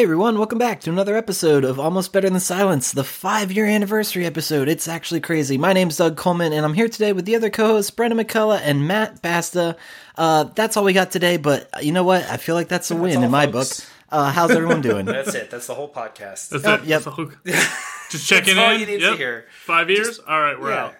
[0.00, 3.66] Hey everyone, welcome back to another episode of Almost Better Than Silence, the five year
[3.66, 4.66] anniversary episode.
[4.66, 5.58] It's actually crazy.
[5.58, 8.62] My name's Doug Coleman, and I'm here today with the other co hosts, Brendan McCullough
[8.62, 9.76] and Matt Basta.
[10.16, 12.24] Uh, that's all we got today, but you know what?
[12.30, 13.80] I feel like that's a win all, in my folks.
[13.80, 13.88] book.
[14.08, 15.04] Uh, how's everyone doing?
[15.04, 15.50] That's it.
[15.50, 16.48] That's the whole podcast.
[16.48, 16.84] That's Oh, it.
[16.84, 17.02] yep.
[17.44, 18.08] That's.
[18.10, 18.80] Just checking all in.
[18.80, 19.44] you need to hear.
[19.66, 20.18] Five years.
[20.18, 20.84] All right, we're Yeah.
[20.86, 20.94] out.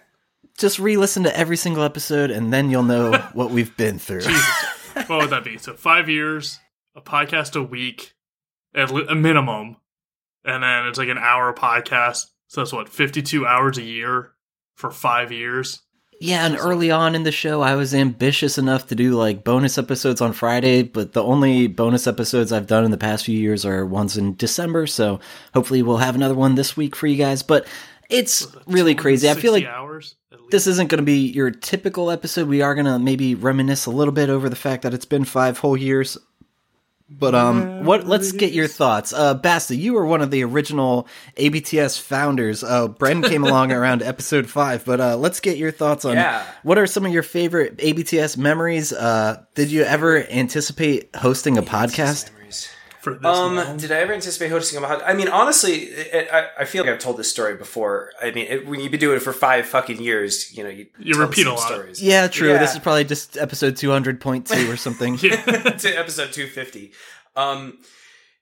[0.58, 4.24] Just re listen to every single episode, and then you'll know what we've been through.
[5.06, 5.56] what would that be?
[5.56, 6.60] So five years,
[6.94, 8.12] a podcast a week,
[8.74, 9.76] at a minimum,
[10.44, 12.26] and then it's like an hour podcast.
[12.48, 14.32] So that's what fifty-two hours a year
[14.74, 15.82] for five years.
[16.20, 19.78] Yeah, and early on in the show, I was ambitious enough to do like bonus
[19.78, 23.64] episodes on Friday, but the only bonus episodes I've done in the past few years
[23.64, 24.86] are ones in December.
[24.86, 25.20] So
[25.54, 27.42] hopefully, we'll have another one this week for you guys.
[27.42, 27.66] But
[28.10, 29.30] it's really crazy.
[29.30, 30.16] I feel like hours.
[30.50, 32.48] This isn't going to be your typical episode.
[32.48, 35.24] We are going to maybe reminisce a little bit over the fact that it's been
[35.24, 36.18] five whole years.
[37.12, 38.06] But um, what?
[38.06, 39.12] Let's get your thoughts.
[39.12, 42.62] Uh, Basta, you were one of the original ABTS founders.
[42.62, 46.44] Uh, Bren came along around episode five, but uh, let's get your thoughts on Yeah.
[46.62, 48.92] what are some of your favorite ABTS memories.
[48.92, 52.30] Uh, did you ever anticipate hosting a podcast?
[53.04, 53.20] Memories.
[53.20, 53.76] for this Um, long.
[53.76, 55.02] did I ever anticipate hosting a podcast?
[55.06, 58.10] I mean, honestly, it, I, I feel like I've told this story before.
[58.22, 60.86] I mean, it, when you've been doing it for five fucking years, you know, you,
[60.98, 61.66] You tell repeat a same lot.
[61.72, 62.02] Stories.
[62.02, 62.48] Yeah, true.
[62.52, 62.58] Yeah.
[62.58, 65.16] This is probably just episode two hundred point two or something.
[65.18, 66.92] to episode 250.
[67.36, 67.78] Um,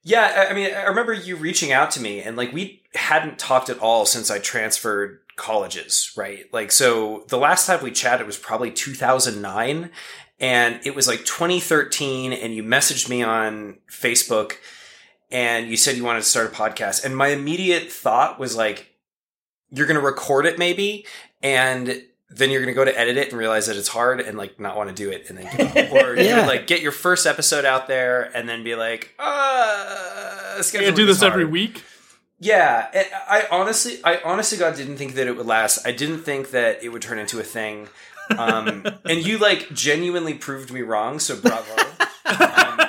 [0.03, 3.39] yeah, I I mean, I remember you reaching out to me, and like we hadn't
[3.39, 6.47] talked at all since I transferred colleges, right?
[6.53, 9.91] Like, so the last time we chatted was probably 2009,
[10.41, 14.55] and it was like 2013, and you messaged me on Facebook,
[15.31, 18.95] and you said you wanted to start a podcast, and my immediate thought was like,
[19.71, 21.05] you're going to record it maybe,
[21.43, 24.37] and then you're going to go to edit it and realize that it's hard and
[24.37, 25.93] like not want to do it and then give up.
[26.05, 26.47] or you're Yeah.
[26.47, 29.25] like get your first episode out there and then be like uh
[30.57, 31.83] I scheduling do is this every week.
[32.39, 32.89] yeah
[33.29, 36.83] i honestly i honestly god didn't think that it would last i didn't think that
[36.85, 37.89] it would turn into a thing
[38.37, 41.75] um and you like genuinely proved me wrong so bravo
[42.27, 42.81] um,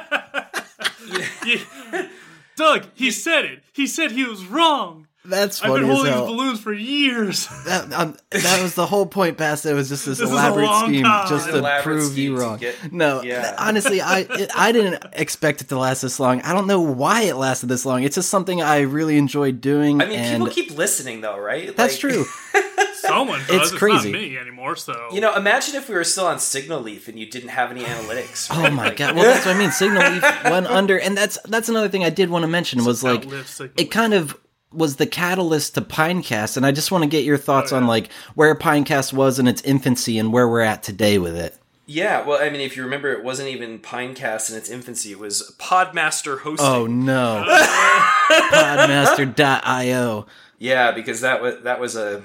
[1.46, 2.08] Yeah.
[2.56, 3.64] Doug, he said it.
[3.72, 5.08] He said he was wrong.
[5.26, 6.26] That's I've funny been as holding hell.
[6.28, 7.48] these balloons for years.
[7.66, 9.70] That, um, that was the whole point, Basta.
[9.70, 11.28] It was just this, This elaborate scheme con.
[11.28, 12.58] just to prove you wrong.
[12.58, 13.42] get- no, yeah.
[13.44, 16.42] th- honestly, I it, I didn't expect it to last this long.
[16.42, 18.04] I don't know why it lasted this long.
[18.04, 20.02] It's just something I really enjoyed doing.
[20.02, 22.26] i mean and people keep listening though right that's Like- true.
[22.96, 23.72] Someone does.
[23.72, 24.12] It's, crazy.
[24.12, 24.76] not me anymore.
[24.76, 27.72] So you know imagine if we were still on signal leaf and you didn't have
[27.72, 29.16] any analytics Oh my Like- god!
[29.16, 29.72] Well, that's what I mean.
[29.72, 33.04] Signal Leaf went under, and that's that's another thing I did want to mention was
[33.04, 33.26] like
[33.78, 34.38] it kind of
[34.72, 37.82] was the catalyst to Pinecast, and I just want to get your thoughts Oh, yeah.
[37.82, 41.56] on like where Pinecast was in its infancy and where we're at today with it.
[41.92, 45.12] Yeah, well, I mean, if you remember, it wasn't even Pinecast in its infancy.
[45.12, 46.68] It was Podmaster hosting.
[46.68, 47.44] Oh no,
[48.30, 50.26] Podmaster.io.
[50.58, 52.22] yeah, because that was that was a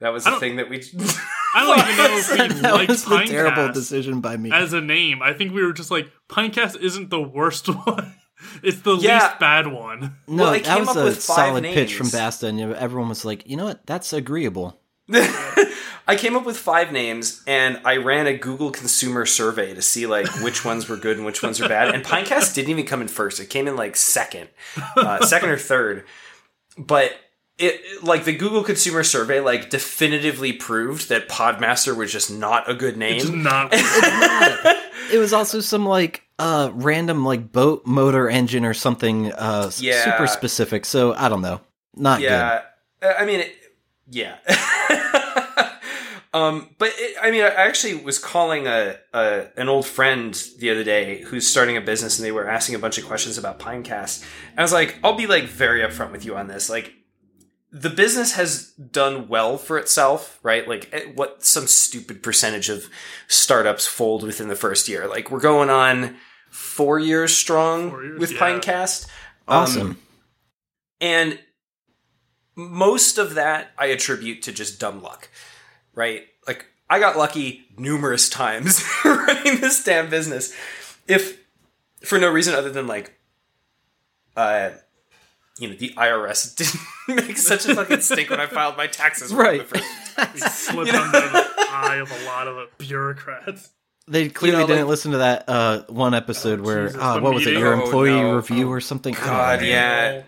[0.00, 0.82] that was a thing that we.
[1.54, 4.50] I don't even know if we that liked was the terrible decision by me.
[4.52, 5.22] as a name.
[5.22, 8.14] I think we were just like Pinecast isn't the worst one.
[8.62, 9.22] It's the Yeah.
[9.24, 10.16] least bad one.
[10.28, 12.12] no, well, it that came was up a with five solid pitch from names.
[12.12, 13.86] Basta, and everyone was like, you know what?
[13.86, 14.80] That's agreeable.
[16.08, 20.06] I came up with five names, and I ran a Google consumer survey to see
[20.06, 21.94] like which ones were good and which ones are bad.
[21.94, 24.48] And Pinecast didn't even come in first; it came in like second,
[24.96, 26.04] uh, second or third.
[26.78, 27.12] But
[27.58, 32.74] it like the Google consumer survey like definitively proved that Podmaster was just not a
[32.74, 33.16] good name.
[33.16, 33.72] It's not.
[35.12, 40.04] It was also some like uh random like boat motor engine or something uh Yeah.
[40.04, 40.84] super specific.
[40.84, 41.60] So I don't know.
[41.94, 42.24] Not good.
[42.30, 42.62] yeah
[43.02, 43.52] Uh, i mean it,
[44.10, 44.36] yeah
[46.34, 50.70] um but it, i mean i actually was calling a, a an old friend the
[50.70, 53.58] other day who's starting a business and they were asking a bunch of questions about
[53.58, 56.92] pinecast and i was like i'll be like very upfront with you on this like
[57.72, 60.66] the business has done well for itself, right?
[60.66, 62.86] Like eh, what some stupid percentage of
[63.28, 65.06] startups fold within the first year.
[65.08, 66.16] Like we're going on
[66.50, 68.38] four years strong Four years, with yeah.
[68.38, 69.06] Pinecast.
[69.48, 69.98] Um, Awesome.
[71.00, 71.38] and
[72.54, 75.28] most of that I attribute to just dumb luck,
[75.94, 76.22] right?
[76.46, 80.54] Like I got lucky numerous times running this damn business.
[81.06, 81.38] If
[82.04, 83.12] for no reason other than like,
[84.36, 84.70] uh,
[85.58, 86.54] you know, the IRS
[87.06, 89.30] didn't make such a fucking stink when I filed my taxes.
[89.30, 89.66] for Right.
[89.68, 93.70] the first- slipped under the eye of a lot of bureaucrats.
[94.08, 97.34] They clearly know, didn't like- listen to that uh one episode where Jesus, uh, what
[97.34, 97.46] was it?
[97.46, 97.60] meeting.
[97.60, 98.36] Your Oh, employee no.
[98.36, 99.14] review or something?
[99.16, 99.66] I God, know.
[99.66, 100.22] yeah.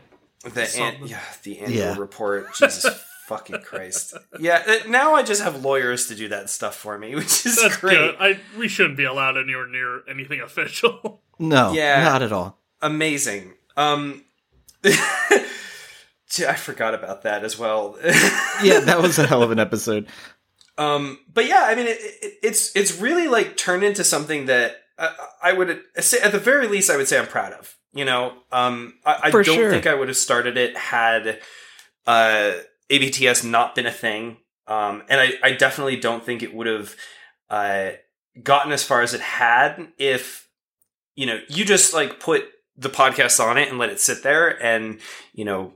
[0.44, 1.06] The an- Something.
[1.08, 1.96] yeah, the annual Yeah.
[1.98, 2.54] report.
[2.54, 2.86] Jesus
[3.26, 4.14] fucking Christ.
[4.40, 7.56] Yeah, uh, now I just have lawyers to do that stuff for me, which is
[7.56, 7.94] That's great.
[7.98, 8.16] good.
[8.18, 11.20] I we shouldn't be allowed anywhere near anything official.
[11.38, 12.02] No, Yeah.
[12.02, 12.58] not at all.
[12.82, 13.52] amazing.
[13.76, 14.24] Um, Gee,
[16.48, 17.98] I forgot about that as well.
[18.62, 20.06] yeah, that was a hell of an episode.
[20.76, 24.76] Um, but yeah, I mean, it, it, it's it's really like turned into something that
[24.98, 27.76] I, I would say, at the very least, I would say I'm proud of.
[27.92, 29.70] You know, um, I, I don't sure.
[29.70, 31.40] think I would have started it had
[32.06, 32.52] uh,
[32.90, 34.36] ABTS not been a thing,
[34.66, 36.94] um, and I, I definitely don't think it would have
[37.50, 37.90] uh,
[38.42, 40.48] gotten as far as it had if
[41.16, 42.44] you know you just like put
[42.78, 45.00] the podcast on it and let it sit there, and
[45.32, 45.74] you know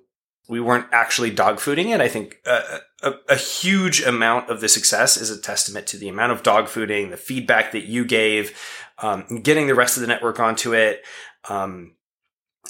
[0.49, 2.01] we weren't actually dog fooding it.
[2.01, 2.81] I think a,
[3.29, 7.11] a huge amount of the success is a testament to the amount of dog fooding,
[7.11, 8.59] the feedback that you gave,
[8.99, 11.03] um, getting the rest of the network onto it,
[11.49, 11.95] um,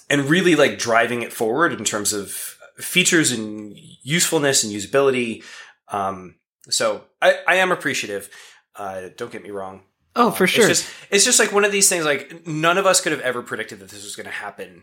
[0.09, 5.43] and really like driving it forward in terms of features and usefulness and usability.
[5.89, 6.37] Um,
[6.69, 8.31] so I, I am appreciative.
[8.75, 9.83] Uh, don't get me wrong.
[10.15, 10.69] Oh, for sure.
[10.69, 12.05] It's just, it's just like one of these things.
[12.05, 14.83] Like none of us could have ever predicted that this was going to happen.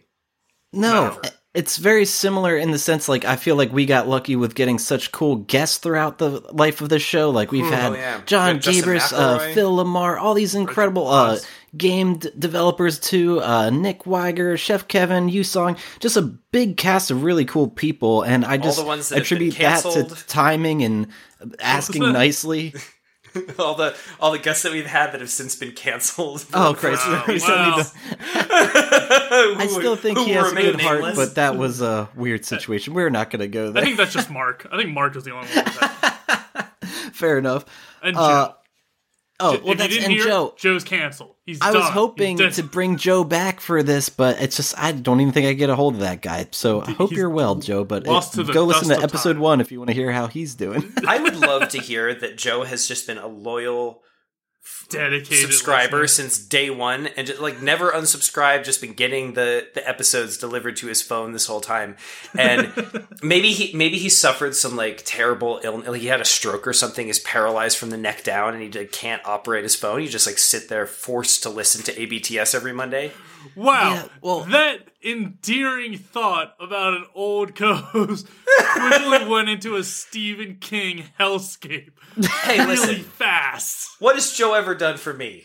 [0.71, 1.21] No, Never.
[1.55, 4.77] it's very similar in the sense like I feel like we got lucky with getting
[4.77, 7.31] such cool guests throughout the life of the show.
[7.31, 8.21] Like we've Oh, had yeah.
[8.27, 11.39] John We Gabrus, uh, Phil LaMarr, all these incredible uh,
[11.75, 13.41] game d- developers too.
[13.41, 18.21] Uh, Nick Weiger, Chef Kevin, Yusong, just a big cast of really cool people.
[18.21, 21.07] And I just the ones that attribute that to timing and
[21.59, 22.75] asking nicely.
[23.59, 26.45] all the all the guests that we've had that have since been canceled.
[26.53, 27.07] Oh, Christ!
[27.07, 27.77] Wow, we still need wow.
[27.77, 27.91] to-
[28.21, 32.93] I I still think he has a good heart, but that was a weird situation.
[32.93, 33.81] We're not going to go there.
[33.81, 34.67] I think that's just Mark.
[34.71, 35.65] I think Mark is the only one.
[35.65, 36.69] With that.
[37.13, 37.65] Fair enough.
[38.01, 38.21] And Joe.
[38.21, 38.53] Uh,
[39.39, 40.53] oh, if well, you that's didn't and hear, Joe.
[40.57, 41.35] Joe's canceled.
[41.45, 41.75] He's done.
[41.75, 45.19] I was hoping He's to bring Joe back for this, but it's just I don't
[45.21, 46.47] even think I get a hold of that guy.
[46.51, 47.83] So I hope He's you're well, Joe.
[47.83, 49.41] But it- go listen to episode time.
[49.41, 50.91] one if you want to hear how he's doing.
[51.07, 54.03] I would love to hear that Joe has just been a loyal
[54.89, 56.29] dedicated subscriber listener.
[56.29, 60.75] since day one and just like never unsubscribed just been getting the the episodes delivered
[60.75, 61.95] to his phone this whole time
[62.37, 62.73] and
[63.21, 66.73] maybe he maybe he suffered some like terrible illness like he had a stroke or
[66.73, 70.07] something is paralyzed from the neck down and he like, can't operate his phone you
[70.09, 73.11] just like sit there forced to listen to abts every monday
[73.55, 73.93] Wow.
[73.93, 78.27] Yeah, well- that endearing thought about an old co-host
[78.73, 81.91] quickly went into a Stephen King hellscape
[82.43, 83.89] hey really listen fast.
[83.99, 85.43] what has joe ever done for me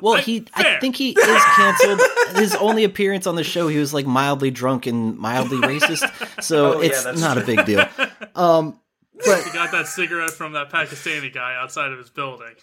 [0.00, 2.00] Well, he I think he is canceled.
[2.36, 6.42] His only appearance on the show, he was like mildly drunk and mildly racist.
[6.42, 7.84] So Oh, it's that's not a big deal.
[8.36, 8.78] Um,
[9.26, 12.54] but He got that cigarette from that Pakistani guy outside of his building.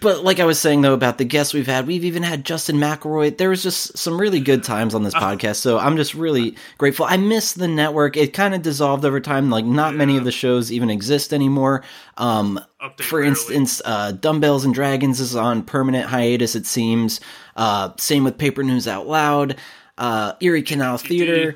[0.00, 2.76] But like I was saying though about the guests we've had, we've even had Justin
[2.76, 3.36] McElroy.
[3.36, 7.06] There was just some really good times on this podcast, so I'm just really grateful.
[7.06, 8.16] I miss the network.
[8.16, 9.50] It kind of dissolved over time.
[9.50, 11.82] Like not many of the shows even exist anymore.
[12.16, 12.58] Um,
[13.02, 13.28] for rarely.
[13.28, 16.54] instance, uh, Dumbbells and Dragons is on permanent hiatus.
[16.56, 17.20] It seems.
[17.54, 19.56] Uh, same with Paper News Out Loud.
[19.98, 21.54] Uh, Erie Canal Theater.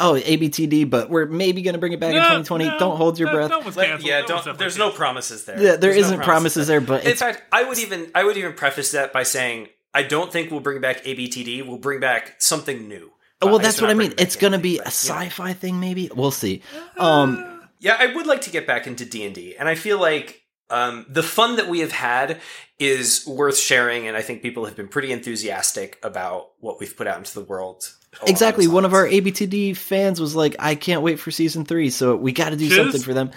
[0.00, 2.64] Oh, ABTD, but we're maybe going to bring it back in 2020.
[2.64, 3.50] no, Don't hold your no, breath.
[3.50, 6.22] No one's Let- yeah don't definitely there's no promises there Yeah, there There's no isn't
[6.22, 9.22] promises there, but in it's fact i would even i would even preface that by
[9.22, 13.58] saying i don't think we'll bring back abtd we'll bring back something new well, Uh,
[13.58, 14.14] that's so what I mean.
[14.18, 15.14] It's going to be a but, you know.
[15.20, 16.10] sci-fi thing, maybe.
[16.12, 16.60] We'll see.
[16.96, 20.00] Um, Yeah, I would like to get back into D and D, and I feel
[20.00, 22.40] like um, the fun that we have had
[22.80, 27.06] is worth sharing, and I think people have been pretty enthusiastic about what we've put
[27.06, 27.94] out into the world.
[28.26, 28.66] Exactly.
[28.68, 29.06] One of our.
[29.06, 32.68] ABTD fans was like, "I can't wait for season three, so we got to do
[32.68, 32.76] Chiz?
[32.76, 33.30] something for them."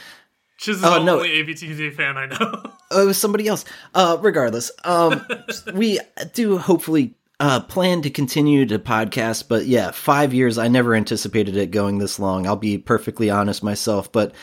[0.58, 1.16] Chiz is Oh, the no.
[1.18, 2.64] only ABTZ fan I know.
[2.92, 3.66] Oh, it was somebody else.
[3.96, 5.26] Uh, regardless, um,
[5.74, 6.00] we
[6.34, 9.48] do hopefully uh, plan to continue to podcast.
[9.50, 10.58] But yeah, five years.
[10.58, 12.46] I never anticipated it going this long.
[12.46, 14.12] I'll be perfectly honest myself.
[14.12, 14.34] But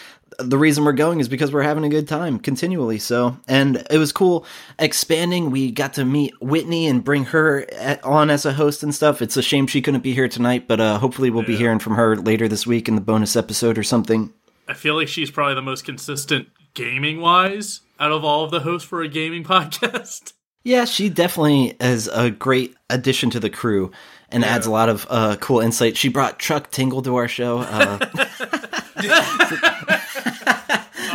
[0.40, 2.99] the reason we're going is because we're having a good time continually.
[2.99, 4.45] So, and it was cool
[4.81, 5.50] expanding.
[5.50, 9.23] We got to meet Whitney and bring her a- on as a host and stuff.
[9.23, 11.95] It's a shame she couldn't be here tonight, but uh, hopefully we'll be hearing from
[11.95, 14.33] her later this week in the bonus episode or something.
[14.67, 18.61] I feel like she's probably the most consistent gaming wise out of all of the
[18.61, 20.33] hosts for a gaming podcast.
[20.68, 23.90] Yeah, she definitely is a great addition to the crew
[24.28, 25.96] and adds a lot of uh, cool insight.
[25.96, 27.60] She brought Chuck Tingle to our show.
[27.60, 27.96] Uh,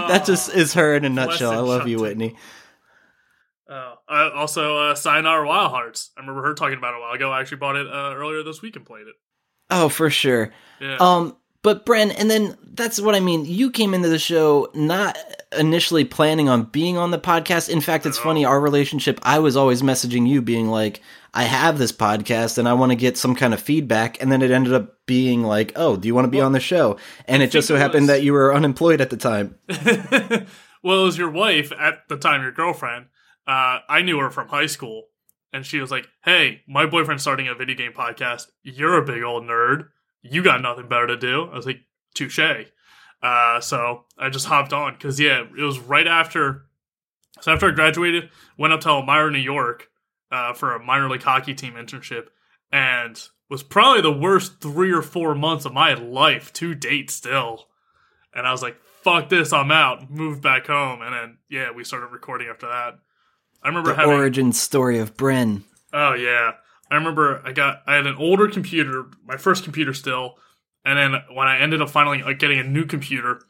[0.08, 1.52] that just is her in a nutshell.
[1.52, 2.36] I love Chuck you, Whitney.
[3.70, 6.10] Uh, also, uh, Sayonara Wild Hearts.
[6.18, 7.32] I remember her talking about it a while ago.
[7.32, 9.14] I actually bought it uh, earlier this week and played it.
[9.70, 10.52] Oh, for sure.
[10.82, 10.98] Yeah.
[11.00, 13.46] Um, but Bren, and then that's what I mean.
[13.46, 15.16] You came into the show not
[15.58, 17.70] initially planning on being on the podcast.
[17.70, 21.02] In fact, it's funny, our relationship, I was always messaging you being like,
[21.34, 24.22] I have this podcast and I want to get some kind of feedback.
[24.22, 26.60] And then it ended up being like, oh, do you want to be on the
[26.60, 26.98] show?
[27.28, 29.56] And it just so it happened that you were unemployed at the time.
[30.84, 33.08] well, it was your wife at the time, your girlfriend.
[33.48, 35.08] Uh, I knew her from high school,
[35.52, 38.48] and she was like, "Hey, my boyfriend's starting a video game podcast.
[38.62, 39.90] You're a big old nerd.
[40.22, 41.82] You got nothing better to do." I was like,
[42.16, 42.40] "Touche."
[43.24, 46.66] Uh, so I just hopped on because yeah, it was right after.
[47.42, 49.90] So after I graduated, went up to Elmira, New York,
[50.30, 52.28] uh, for a minor league hockey team internship,
[52.72, 57.68] and was probably the worst three or four months of my life to date still.
[58.36, 61.84] And I was like, "Fuck this, I'm out." Moved back home, and then yeah, we
[61.84, 63.00] started recording after that.
[63.64, 65.62] I remember The having origin story of Bren.
[65.94, 66.54] Oh yeah.
[66.92, 70.36] I remember I got I had an older computer, my first computer still,
[70.86, 73.42] and then when I ended up finally getting a new computer,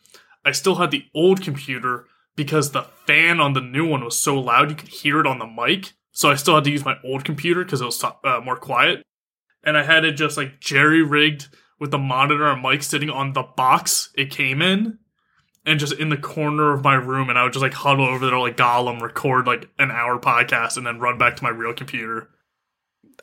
[0.45, 4.39] I still had the old computer because the fan on the new one was so
[4.39, 5.93] loud you could hear it on the mic.
[6.11, 9.03] So I still had to use my old computer because it was uh, more quiet,
[9.63, 11.47] and I had it just like jerry rigged
[11.79, 14.99] with the monitor and mic sitting on the box it came in.
[15.65, 18.25] And just in the corner of my room, and I would just like huddle over
[18.25, 21.73] there like Gollum, record like an hour podcast, and then run back to my real
[21.73, 22.29] computer.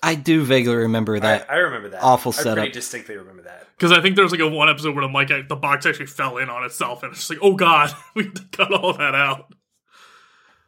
[0.03, 1.51] I do vaguely remember that.
[1.51, 2.03] I, I remember that.
[2.03, 2.57] awful I setup.
[2.59, 3.67] pretty distinctly remember that.
[3.77, 6.07] Because I think there was like a one episode where the mic, the box actually
[6.07, 8.93] fell in on itself, and it's just like, oh god, we had to cut all
[8.95, 9.53] that out.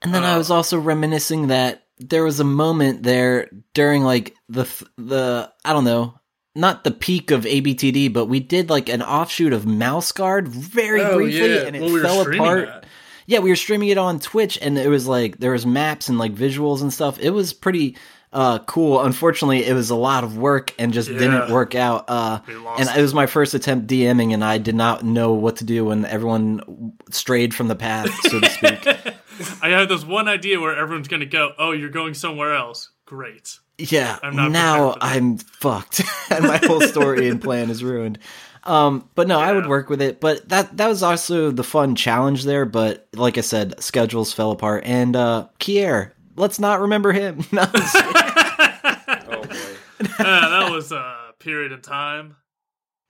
[0.02, 4.34] And then I Uh, was also reminiscing that there was a moment there during like
[4.48, 4.64] the
[4.96, 6.14] the I don't know,
[6.54, 11.04] not the peak of ABTD, but we did like an offshoot of Mouse Guard very
[11.14, 12.66] briefly, and it Oh, When we fell apart.
[12.66, 12.86] that.
[13.26, 16.18] Yeah, we were streaming it on Twitch, and it was like there was maps and
[16.18, 17.20] like visuals and stuff.
[17.20, 17.96] It was pretty
[18.32, 19.02] uh cool.
[19.02, 22.04] Unfortunately, it was a lot of work and just didn't work out.
[22.08, 22.40] Uh,
[22.78, 25.84] and it was my first attempt DMing, and I did not know what to do
[25.86, 28.86] when everyone strayed from the path, so to speak.
[29.62, 32.90] I had this one idea where everyone's gonna go, oh, you're going somewhere else.
[33.04, 33.58] Great.
[33.78, 35.16] Yeah, I'm now prepared for that.
[35.16, 38.18] I'm fucked, and my whole story and plan is ruined.
[38.64, 40.20] Um, but no, I would work with it.
[40.20, 42.64] But that that was also the fun challenge there.
[42.64, 47.44] But like I said, schedules fell apart, and uh, Kier, let's not remember him.
[47.52, 48.12] No, I'm just kidding.
[49.34, 49.76] Oh
[50.18, 52.36] Uh, that was a period in time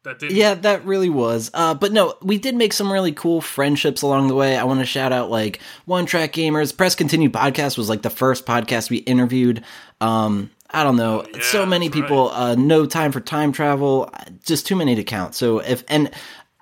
[0.04, 0.36] that didn't.
[0.36, 1.50] yeah, that really was.
[1.54, 4.56] Uh, but no, we did make some really cool friendships along the way.
[4.56, 6.76] I want to shout out like One Track Gamers.
[6.76, 9.62] Press Continue podcast was like the first podcast we interviewed.
[10.00, 12.30] Um, I don't know, Oh, yeah, so many people.
[12.30, 14.10] Uh, no time for time travel.
[14.44, 15.34] Just too many to count.
[15.34, 16.10] So if and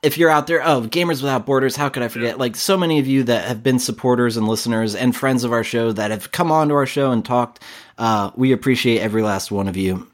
[0.02, 2.38] if you're out there, oh, Gamers Without Borders, how could I forget?
[2.38, 5.62] Like so many of you that have been supporters and listeners and friends of our
[5.62, 7.62] show that have come on to our show and talked.
[7.98, 10.09] Uh, we appreciate every last one of you.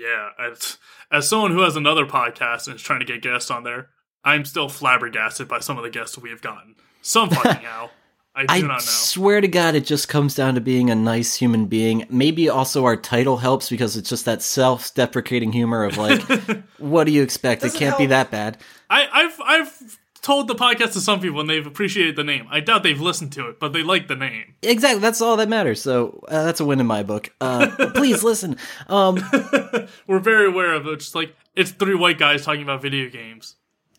[0.00, 0.30] Yeah.
[0.38, 0.78] As,
[1.12, 3.90] as someone who has another podcast and is trying to get guests on there,
[4.24, 6.74] I'm still flabbergasted by some of the guests we have gotten.
[7.02, 7.90] Some fucking how.
[8.34, 8.78] I do I not know.
[8.78, 12.06] swear to God, it just comes down to being a nice human being.
[12.08, 16.22] Maybe also our title helps because it's just that self-deprecating humor of like,
[16.78, 17.62] what do you expect?
[17.62, 18.58] It Doesn't can't be that bad.
[18.88, 22.46] I, I've I've told the podcast to some people and they've appreciated the name.
[22.50, 24.54] I doubt they've listened to it, but they like the name.
[24.62, 25.80] Exactly, that's all that matters.
[25.80, 27.30] So uh, that's a win in my book.
[27.40, 28.56] Uh, please listen.
[28.88, 29.16] Um,
[30.06, 30.98] We're very aware of it.
[31.00, 33.56] Just like it's three white guys talking about video games.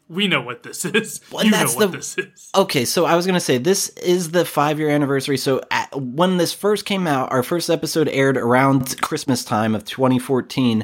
[0.09, 1.21] We know what this is.
[1.31, 2.49] Well, you know what the- this is.
[2.53, 5.37] Okay, so I was gonna say this is the five year anniversary.
[5.37, 9.85] So at, when this first came out, our first episode aired around Christmas time of
[9.85, 10.83] 2014,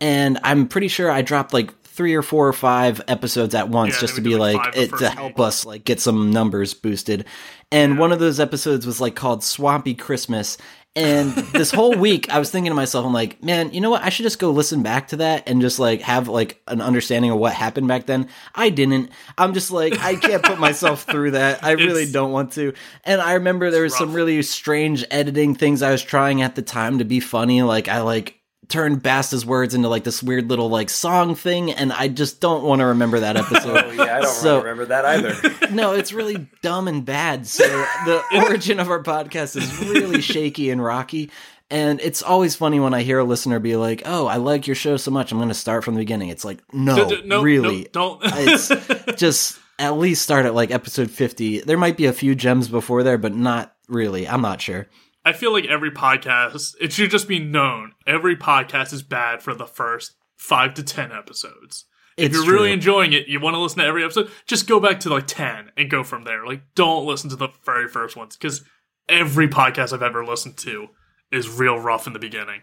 [0.00, 3.94] and I'm pretty sure I dropped like three or four or five episodes at once
[3.94, 5.46] Yeah, just to be like, like it, to help week.
[5.46, 7.24] us like get some numbers boosted.
[7.70, 10.58] And one of those episodes was like called Swampy Christmas.
[10.96, 14.02] And this whole week, I was thinking to myself, I'm like, man, you know what?
[14.02, 17.30] I should just go listen back to that and just like have like an understanding
[17.30, 18.28] of what happened back then.
[18.54, 19.10] I didn't.
[19.38, 21.62] I'm just like, I can't put myself through that.
[21.64, 22.74] I really don't want to.
[23.04, 26.62] And I remember there was some really strange editing things I was trying at the
[26.62, 27.62] time to be funny.
[27.62, 31.92] Like I like turned Basta's words into like this weird little like song thing, and
[31.92, 33.84] I just don't want to remember that episode.
[33.84, 35.34] Oh yeah, I don't So- remember that either.
[35.72, 37.46] no, it's really dumb and bad.
[37.46, 41.30] So the origin of our podcast is really shaky and rocky.
[41.70, 44.76] And it's always funny when I hear a listener be like, "Oh, I like your
[44.76, 47.28] show so much, I'm going to start from the beginning." It's like, no, D- d-
[47.28, 48.20] no, really, no, don't.
[48.24, 51.60] it's just at least start at like episode 50.
[51.62, 54.28] There might be a few gems before there, but not really.
[54.28, 54.86] I'm not sure.
[55.24, 57.92] I feel like every podcast, it should just be known.
[58.06, 61.86] Every podcast is bad for the first five to ten episodes.
[62.16, 62.74] If It's you're really true.
[62.74, 65.72] enjoying it, you want to listen to every episode, just go back to like 10
[65.76, 66.46] and go from there.
[66.46, 68.62] Like, don't listen to the very first ones because
[69.08, 70.88] every podcast I've ever listened to
[71.32, 72.60] is real rough in the beginning.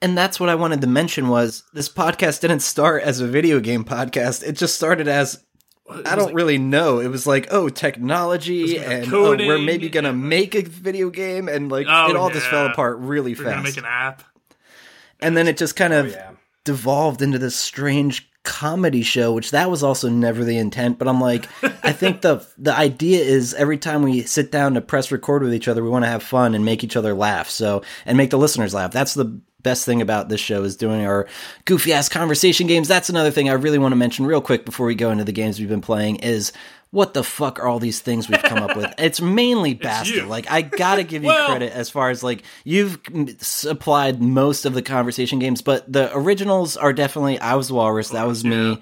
[0.00, 3.58] And that's what I wanted to mention was this podcast didn't start as a video
[3.58, 4.44] game podcast.
[4.46, 5.44] It just started as
[5.90, 7.00] I don't like- really know.
[7.00, 11.10] It was like, oh, technology, gonna and oh, we're maybe gonna and, make a video
[11.10, 13.64] game, and like Oh, it all just fell apart really We're fast.
[13.64, 14.22] make an app.
[15.20, 16.30] and then it just kind oh, of Oh, yeah.
[16.64, 20.98] devolved into this strange comedy show, which that was also never the intent.
[20.98, 21.48] But I'm like,
[21.84, 25.54] I think the the idea is every time we sit down to press record with
[25.54, 27.48] each other, we want to have fun and make each other laugh.
[27.50, 28.92] So and make the listeners laugh.
[28.92, 31.26] That's the best thing about this show is doing our
[31.64, 32.88] goofy ass conversation games.
[32.88, 35.32] That's another thing I really want to mention real quick before we go into the
[35.32, 36.52] games we've been playing is
[36.90, 38.92] what the fuck are all these things we've come up with?
[38.98, 40.12] It's mainly Basta.
[40.14, 40.26] you.
[40.26, 42.98] Like I gotta give you Well- credit as far as like you've
[43.38, 48.10] supplied most of the conversation games, but the originals are definitely I was Walrus.
[48.10, 48.70] That was me.
[48.72, 48.76] yeah.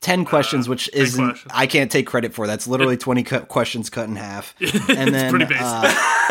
[0.00, 1.50] Ten questions, which isn't questions.
[1.54, 2.46] I can't take credit for.
[2.46, 4.54] That's literally twenty cu- questions cut in half.
[4.90, 5.62] And then pretty basic.
[5.62, 6.23] uh,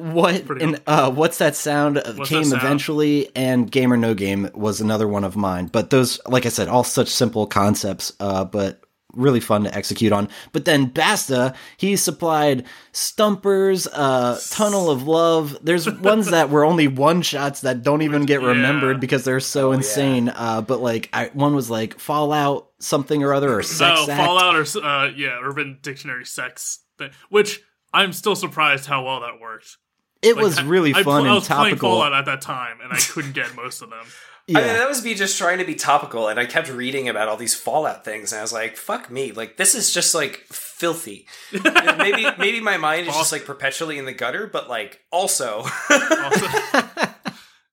[0.00, 2.62] what and uh, what's that sound uh, What's came That Sound?
[2.62, 5.66] eventually, and Game or No Game was another one of mine.
[5.66, 8.80] But those, like I said, all such simple concepts, uh, but
[9.14, 10.28] really fun to execute on.
[10.52, 15.56] But then Basta, he supplied Stumpers, uh, Tunnel of Love.
[15.62, 18.48] There's ones that were only one shots that don't even get Yeah.
[18.48, 20.28] remembered because they're so insane.
[20.28, 24.22] Uh, but like I, one was like Fallout something or other or Sex no, Act.
[24.24, 27.60] Fallout or uh, yeah, Urban Dictionary sex thing, which
[27.92, 29.76] I'm still surprised how well that worked.
[30.22, 31.90] It Like, was I- really I, fun I and was playing topical.
[31.92, 34.04] Fallout at that time, and I couldn't get most of them.
[34.46, 34.58] Yeah.
[34.58, 37.28] I mean, that was me just trying to be topical, and I kept reading about
[37.28, 39.32] all these Fallout things, and I was like, "Fuck me!
[39.32, 43.44] Like this is just like filthy." You know, maybe maybe my mind is just like
[43.44, 46.46] perpetually in the gutter, but like also, Also,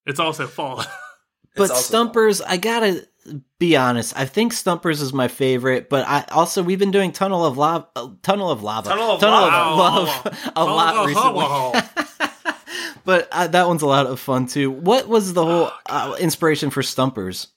[0.05, 0.87] it's also Fallout.
[1.55, 3.07] but also Stumpers, I gotta
[3.59, 4.13] be honest.
[4.17, 7.87] I think Stumpers is my favorite, but I also we've been doing Tunnel of Lava,
[7.95, 9.75] uh, Tunnel of Lava, Tunnel of Lava.
[9.75, 12.26] Love a lot recently.
[13.07, 14.69] But uh, that one's a lot of fun too.
[14.69, 17.47] What was the whole uh, inspiration for Stumpers?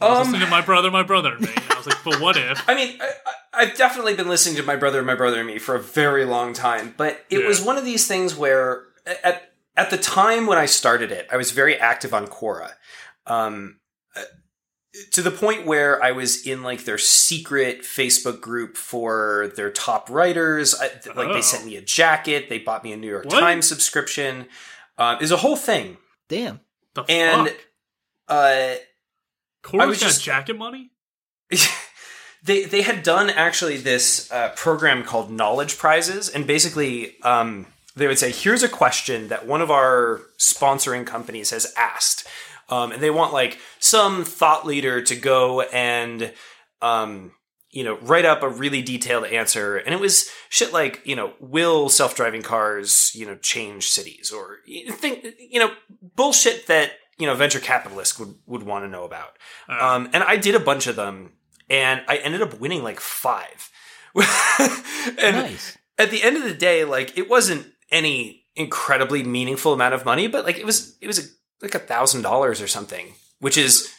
[0.00, 1.48] I was Um, listening to my brother, my brother, and me.
[1.70, 2.62] I was like, but what if?
[2.68, 5.58] I mean, I, I- I've definitely been listening to my brother, my brother, and me
[5.58, 7.46] for a very long time, but it Yeah.
[7.48, 8.84] was one of these things where
[9.22, 12.70] at at the time when I started it, I was very active on Quora.
[13.26, 13.80] Um,
[15.12, 20.10] to the point where I was in like their secret Facebook group for their top
[20.10, 20.74] writers.
[20.74, 21.32] I, th- like Oh.
[21.32, 23.40] they sent me a jacket, they bought me a New York What?
[23.40, 24.46] Times subscription.
[24.98, 25.96] Um, it was a whole thing,
[26.28, 26.60] Damn.
[26.94, 27.56] The and fuck?
[28.28, 28.74] uh,
[29.62, 30.90] Quora's was got just- jacket money.
[32.44, 38.06] they they had done actually this uh, program called Knowledge Prizes, and basically um, they
[38.06, 42.26] would say, "Here's a question that one of our sponsoring companies has asked,"
[42.68, 46.32] um, and they want like some thought leader to go and
[46.80, 47.32] um,
[47.70, 51.32] you know write up a really detailed answer, and it was shit like you know,
[51.40, 54.58] will self driving cars you know change cities or
[54.92, 55.72] think you know
[56.16, 59.38] bullshit that you know venture capitalists would would want to know about.
[59.68, 61.32] Uh, Um, and I did a bunch of them,
[61.68, 63.70] and I ended up winning like five.
[65.18, 65.78] and Nice.
[65.98, 70.26] at the end of the day, like it wasn't any incredibly meaningful amount of money,
[70.26, 71.22] but like it was, it was a,
[71.62, 73.92] like a thousand dollars or something, which is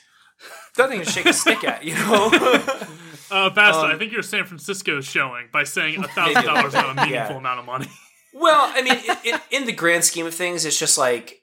[0.77, 2.29] nothing to shake a stick at, you know.
[3.31, 6.73] uh, Basta, um, I think your San Francisco showing by saying a thousand dollars is
[6.73, 7.37] not a meaningful Yeah.
[7.37, 7.87] amount of money.
[8.33, 8.95] well, I mean,
[9.25, 11.41] in, in, in the grand scheme of things, it's just like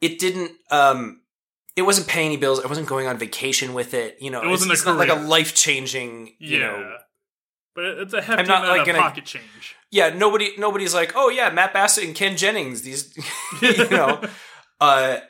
[0.00, 0.52] it didn't.
[0.70, 1.20] um
[1.74, 2.62] it wasn't paying any bills.
[2.62, 4.18] I wasn't going on vacation with it.
[4.20, 6.34] You know, It wasn't it's, it's not like a life changing.
[6.38, 6.96] You yeah, know,
[7.74, 9.74] but it's a hefty not, amount like, of gonna- pocket change.
[9.90, 13.16] yeah, nobody nobody's like, oh yeah, Matt Basta and Ken Jennings, these
[13.62, 14.20] you know.
[14.82, 15.20] Uh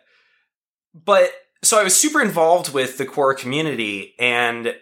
[0.95, 1.31] but
[1.63, 4.75] so I was super involved with the Quora community and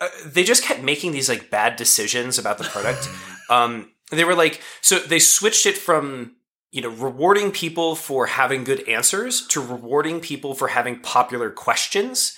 [0.00, 3.08] uh, they just kept making these like bad decisions about the product.
[3.50, 3.72] um
[4.10, 6.36] they were like so they switched it from
[6.70, 12.36] you know rewarding people for having good answers to rewarding people for having popular questions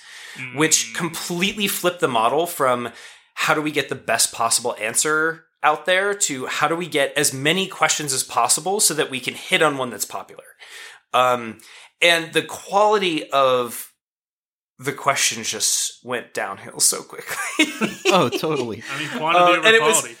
[0.55, 0.95] which Mm.
[0.95, 2.89] completely flipped the model from
[3.43, 7.11] how do we get the best possible answer out there to how do we get
[7.17, 10.43] as many questions as possible so that we can hit on one that's popular.
[11.13, 11.59] Um,
[12.01, 13.91] and the quality of
[14.79, 17.37] the questions just went downhill so quickly.
[18.13, 18.83] Oh, totally.
[18.93, 20.17] I mean, quantity Uh, over and it was- quality.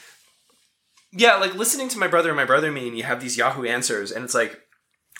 [1.11, 3.37] yeah, like listening to my brother and my brother and me, and you have these
[3.37, 4.57] Yahoo answers, and it's like,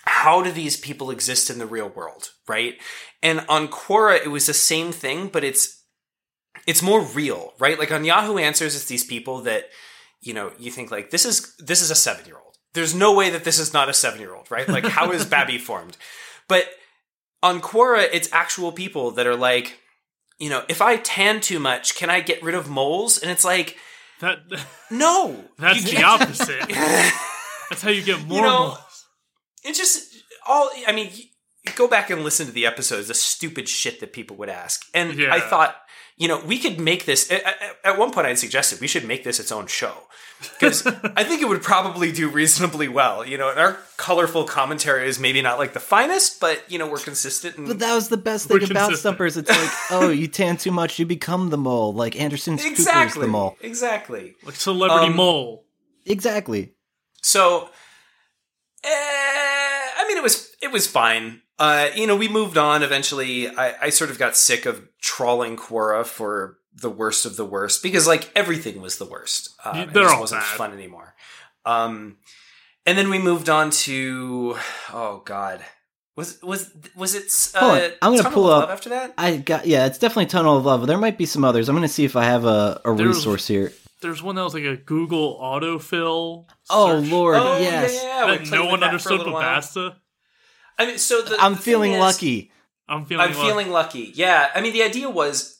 [0.06, 2.76] how do these people exist in the real world, right?
[3.22, 5.84] And on Quora, it was the same thing, but it's
[6.68, 7.78] it's more real, right?
[7.80, 9.66] Like on Yahoo Answers, it's these people that
[10.22, 12.41] you know you think like this is this is a seven year old.
[12.74, 14.68] There's no way that this is not a seven year old, right?
[14.68, 15.98] Like how is Babby formed?
[16.48, 16.66] But
[17.44, 19.80] on Quora, it's actual people that are like,
[20.40, 23.18] you know, if I tan too much, can I get rid of moles?
[23.18, 23.78] And it's like,
[24.22, 24.40] That
[24.90, 26.62] no, that's the opposite.
[27.70, 28.42] That's how you get more.
[28.42, 29.06] know, moles.
[29.64, 30.14] it's just
[30.46, 31.10] all i mean
[31.76, 35.14] go back and listen to the episodes the stupid shit that people would ask and
[35.14, 35.34] Yeah.
[35.34, 35.76] i thought
[36.22, 37.32] you know, we could make this.
[37.32, 39.94] At, at- at one point, I'd suggested we should make this its own show
[40.60, 40.86] because
[41.22, 43.26] I think it would probably do reasonably well.
[43.26, 46.88] You know, and our colorful commentary is maybe not like the finest, but you know,
[46.88, 47.58] we're consistent.
[47.58, 49.00] And But that was the best We're thing about consistent.
[49.00, 49.38] Stumpers.
[49.38, 51.92] It's like, oh, you tan too much, you become the mole.
[51.94, 53.58] Like Anderson Cooper's exactly, the mole.
[53.62, 54.36] exactly.
[54.46, 55.66] Like celebrity Um, mole.
[56.06, 56.74] Exactly.
[57.24, 57.70] So,
[58.84, 61.42] eh, I mean, it was it was fine.
[61.62, 62.82] Uh, you know, we moved on.
[62.82, 67.46] Eventually, I, I sort of got sick of trawling Quora for the worst of the
[67.46, 69.50] worst because, like, everything was the worst.
[69.64, 70.58] Um, Yeah, it they're just all wasn't bad.
[70.58, 71.14] fun anymore.
[71.66, 72.18] Um,
[72.88, 74.58] and then we moved on to
[74.92, 75.64] oh god,
[76.16, 77.26] was was was it?
[77.56, 79.14] Uh, on, I'm gonna Tunnel pull of up- Love after that.
[79.20, 80.88] I got yeah, it's definitely Tunnel of Love.
[80.88, 81.70] There might be some others.
[81.70, 83.72] I'm gonna see if I have a, a There was- resource here.
[84.02, 86.46] There's one that was like a Google autofill.
[86.72, 87.94] Oh search Lord, oh yes.
[88.04, 88.26] yeah, yeah.
[88.26, 89.56] we that played no with one that for a understood little but while.
[89.56, 89.96] Basta.
[90.82, 92.52] I mean, so the, I'm the feeling is- lucky.
[92.90, 93.24] I'm feeling.
[93.26, 93.48] I'm lucky.
[93.48, 94.12] feeling lucky.
[94.16, 95.60] Yeah, I mean the idea was,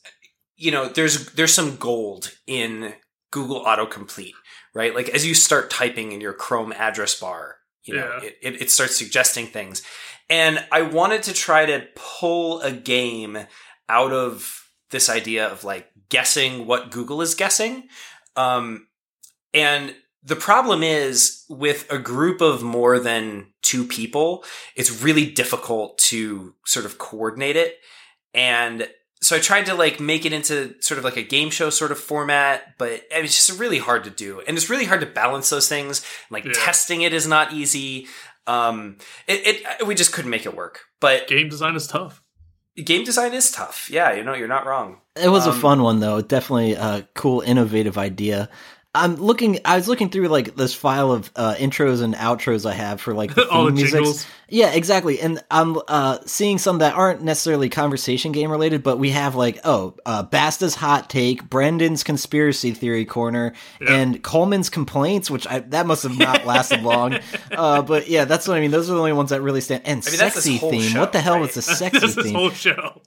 [0.56, 2.92] you know, there's there's some gold in
[3.30, 4.34] Google autocomplete,
[4.74, 4.94] right?
[4.94, 8.28] Like as you start typing in your Chrome address bar, you know, Yeah.
[8.28, 9.82] it, it, it starts suggesting things,
[10.28, 13.38] and I wanted to try to pull a game
[13.88, 17.88] out of this idea of like guessing what Google is guessing,
[18.36, 18.88] um,
[19.54, 24.44] and the problem is with a group of more than two people,
[24.76, 27.76] it's really difficult to sort of coordinate it.
[28.34, 28.88] And
[29.20, 31.92] so I tried to like make it into sort of like a game show sort
[31.92, 34.40] of format, but it's just really hard to do.
[34.46, 36.04] And it's really hard to balance those things.
[36.30, 36.52] Like Yeah.
[36.54, 38.06] testing it is not easy.
[38.46, 38.96] Um,
[39.28, 40.80] it, it, we just couldn't make it work.
[41.00, 42.20] But Game design is tough.
[42.76, 43.88] game design is tough.
[43.90, 44.98] Yeah, you know, you're not wrong.
[45.14, 46.20] It was a Um, fun one though.
[46.20, 48.48] Definitely a cool, innovative idea.
[48.94, 49.58] I'm looking.
[49.64, 53.14] I was looking through like this file of uh, intros and outros I have for
[53.14, 54.26] like the All the theme musics.
[54.50, 55.18] Yeah, exactly.
[55.18, 59.60] And I'm uh, seeing some that aren't necessarily conversation game related, but we have like
[59.64, 63.94] oh, uh, Basta's hot take, Brendan's conspiracy theory corner, Yeah.
[63.94, 67.18] and Coleman's complaints, which I, that must have not lasted long.
[67.50, 68.72] Uh, but yeah, that's what I mean.
[68.72, 69.84] Those are the only ones that really stand.
[69.86, 70.82] And I mean, sexy theme.
[70.82, 71.40] show, what the hell right?
[71.40, 72.34] was the sexy That's theme?
[72.34, 73.00] whole show.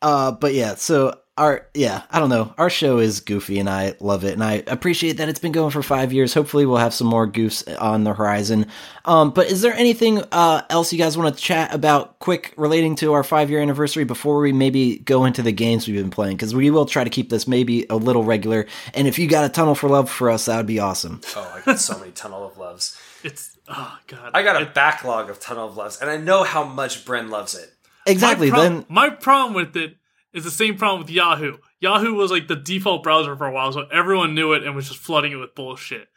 [0.00, 2.54] Uh, but yeah, so our yeah, I don't know.
[2.58, 5.70] Our show is goofy, and I love it, and I appreciate that it's been going
[5.70, 6.32] for five years.
[6.32, 8.66] Hopefully, we'll have some more goofs on the horizon.
[9.04, 12.94] Um, but is there anything uh, else you guys want to chat about, quick, relating
[12.96, 16.36] to our five year anniversary before we maybe go into the games we've been playing?
[16.36, 18.66] Because we will try to keep this maybe a little regular.
[18.94, 21.20] And if you got a tunnel for love for us, that would be awesome.
[21.34, 22.96] Oh, I got so many Tunnel of Loves.
[23.24, 24.30] It's oh god.
[24.34, 27.56] I got a backlog of Tunnel of Loves, and I know how much Bren loves
[27.56, 27.72] it.
[28.06, 28.50] Exactly.
[28.50, 29.96] My, prob- then my problem with it
[30.34, 31.58] is the same problem with Yahoo.
[31.80, 34.88] Yahoo was like the default browser for a while, so everyone knew it and was
[34.88, 36.08] just flooding it with bullshit.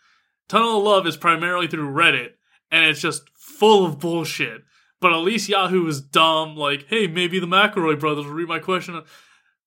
[0.49, 2.31] Tunnel of Love is primarily through Reddit,
[2.71, 4.63] and it's just full of bullshit.
[4.99, 8.59] But at least Yahoo is dumb, like, hey, maybe the McElroy brothers will read my
[8.59, 9.01] question.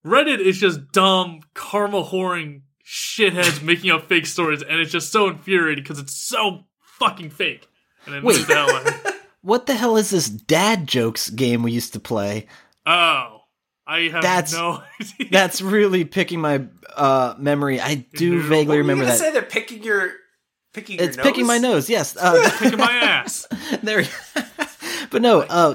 [0.04, 5.28] Reddit is just dumb, karma whoring shitheads making up fake stories, and it's just so
[5.28, 7.68] infuriating because it's so fucking fake.
[8.06, 8.46] And it Wait.
[8.46, 9.10] the hell out of me.
[9.42, 12.46] what the hell is this dad jokes game we used to play?
[12.86, 13.39] Oh.
[13.90, 15.28] I have That's- no idea.
[15.32, 17.80] That's really picking my uh, memory.
[17.80, 18.42] I do Yeah.
[18.48, 19.18] vaguely What were you remember gonna that.
[19.18, 20.12] say they're picking your
[20.72, 21.90] picking your It's picking my nose.
[21.90, 22.16] Yes.
[22.16, 23.46] Uh, kicking my ass.
[23.82, 24.04] there.
[25.10, 25.40] but no.
[25.40, 25.74] Uh,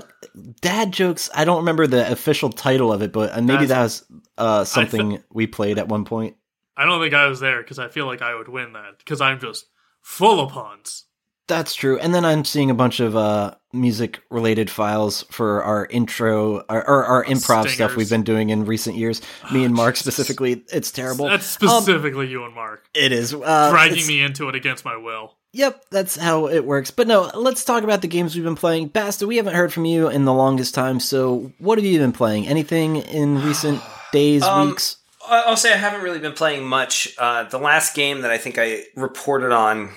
[0.61, 1.29] dad jokes.
[1.33, 4.05] I don't remember the official title of it, but uh, maybe that was
[4.37, 6.35] uh, something we played at one point.
[6.77, 9.21] I don't think I was there because I feel like I would win that because
[9.21, 9.65] I'm just
[10.01, 11.04] full of puns.
[11.47, 11.99] That's true.
[11.99, 16.89] And then I'm seeing a bunch of uh, music related files for our intro or,
[16.89, 19.21] or our improv stuff we've been doing in recent years.
[19.51, 20.15] Me and Mark Jesus.
[20.15, 20.63] specifically.
[20.73, 21.27] It's terrible.
[21.27, 23.33] That's Um, specifically you and Mark it is.
[23.33, 25.33] Uh, dragging me into it against my will.
[25.53, 26.91] Yep, that's how it works.
[26.91, 28.87] But no, let's talk about the games we've been playing.
[28.87, 32.11] Basta, we haven't heard from you in the longest time, so what have you been
[32.11, 32.47] playing?
[32.47, 33.81] Anything in recent
[34.11, 34.97] days, Um, weeks?
[35.29, 37.13] I- I'll say I haven't really been playing much.
[37.17, 39.91] Uh, the last game that I think I reported on,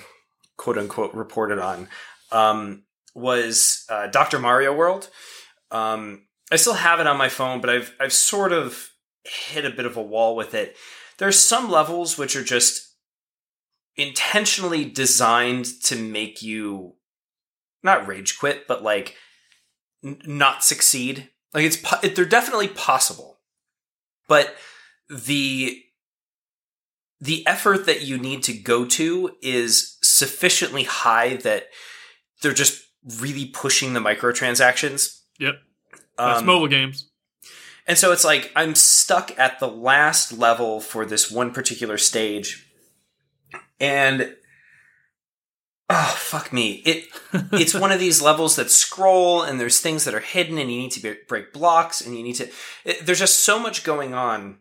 [0.59, 1.87] quote unquote, reported on,
[2.31, 2.83] um,
[3.15, 5.09] was uh, Doctor Mario World.
[5.71, 8.89] Um, I still have it on my phone, but I've I've sort of
[9.23, 10.75] hit a bit of a wall with it.
[11.17, 12.93] There's some levels which are just
[13.95, 16.95] intentionally designed to make you
[17.81, 19.15] not rage quit, but like
[20.03, 21.29] n- not succeed.
[21.53, 23.39] Like it's po- they're definitely possible,
[24.27, 24.55] but
[25.09, 25.83] the
[27.21, 31.67] the effort that you need to go to is sufficiently high that
[32.41, 32.81] they're just
[33.19, 35.19] really pushing the microtransactions.
[35.39, 35.55] Yep,
[36.17, 37.09] that's Um, mobile games.
[37.87, 42.65] and so it's like I'm stuck at the last level for this one particular stage.
[43.79, 44.35] And
[45.89, 46.81] oh fuck me.
[46.85, 47.05] It
[47.53, 50.79] it's one of these levels that scroll and there's things that are hidden and you
[50.79, 52.49] need to break blocks and you need to
[52.85, 54.59] it, there's just so much going on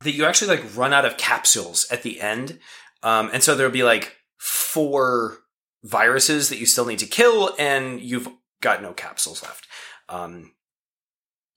[0.00, 2.58] that you actually like run out of capsules at the end.
[3.02, 5.38] Um, and so there'll be like four
[5.84, 8.28] viruses that you still need to kill, and you've
[8.60, 9.66] got no capsules left.
[10.08, 10.52] Um,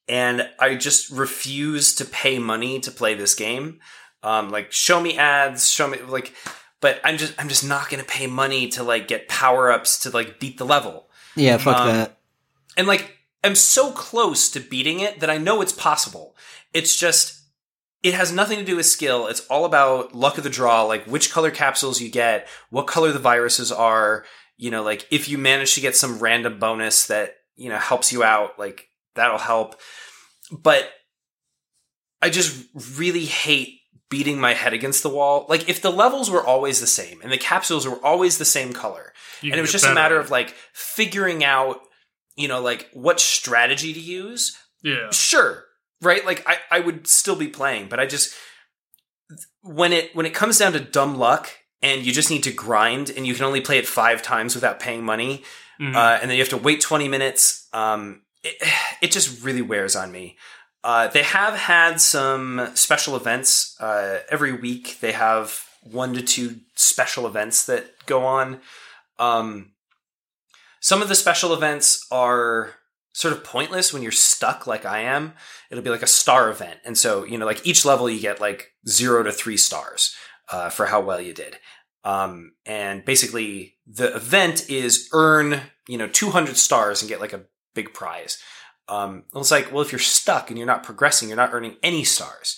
[0.08, 3.80] and I just refuse to pay money to play this game.
[4.24, 6.34] Um, like show me ads, show me like,
[6.82, 10.10] but I'm just I'm just not gonna pay money to like get power ups to
[10.10, 11.10] like beat the level.
[11.36, 12.18] Yeah, fuck Um, that.
[12.76, 16.36] And like I'm so close to beating it that I know it's possible.
[16.74, 17.39] It's just
[18.02, 19.28] it has nothing to do with skill.
[19.28, 23.12] It's all about luck of the draw, like which color capsules you get, what color
[23.12, 24.26] the viruses are,
[24.58, 28.14] you know, like if you manage to get some random bonus that, you know, helps
[28.14, 29.76] you out, like that'll help.
[30.52, 30.90] But
[32.22, 32.66] I just
[32.98, 35.46] really hate beating my head against the wall.
[35.50, 38.74] Like if the levels were always the same and the capsules were always the same
[38.74, 41.82] color, You and it was just a matter of like figuring out
[42.40, 45.12] you know like what strategy to use yeah.
[45.12, 45.66] sure
[46.02, 46.26] right?
[46.26, 48.34] Like i i would still be playing but i just
[49.62, 51.50] when it when it comes down to dumb luck
[51.82, 54.80] and you just need to grind and you can only play it five times without
[54.80, 55.44] paying money
[55.80, 55.96] Mhm.
[55.96, 58.56] uh, and then you have to wait 20 minutes um it,
[59.02, 60.38] it just really wears on me.
[60.84, 66.60] Uh, they have had some special events uh, every week they have one to two
[66.76, 68.60] special events that go on.
[69.18, 69.72] Um,
[70.80, 72.76] some of the special events are
[73.14, 75.34] sort of pointless when you're stuck like I am.
[75.70, 76.80] It'll be like a star event.
[76.86, 80.16] And so, you know, like each level you get like zero to three stars
[80.52, 81.58] uh, for how well you did.
[82.04, 87.46] Um, and basically the event is earn, you know, 200 stars and get like a
[87.76, 88.42] big prize.
[88.88, 92.04] Um, it's like, well, if you're stuck and you're not progressing, you're not earning any
[92.04, 92.58] stars.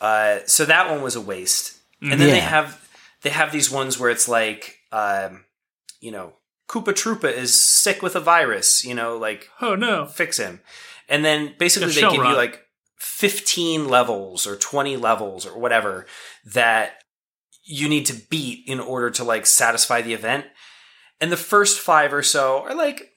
[0.00, 1.78] Uh, so that one was a waste.
[2.02, 2.88] And then they have,
[3.22, 5.44] they have these ones where it's like, um,
[6.00, 6.32] you know,
[6.70, 10.06] Koopa Troopa is sick with a virus, you know, like Oh no.
[10.06, 10.60] fix him.
[11.08, 12.64] And then basically Yeah, they give you like
[12.98, 16.06] 15 levels or 20 levels or whatever
[16.44, 17.02] that
[17.64, 20.46] you need to beat in order to like satisfy the event.
[21.20, 23.10] And the first five or so are like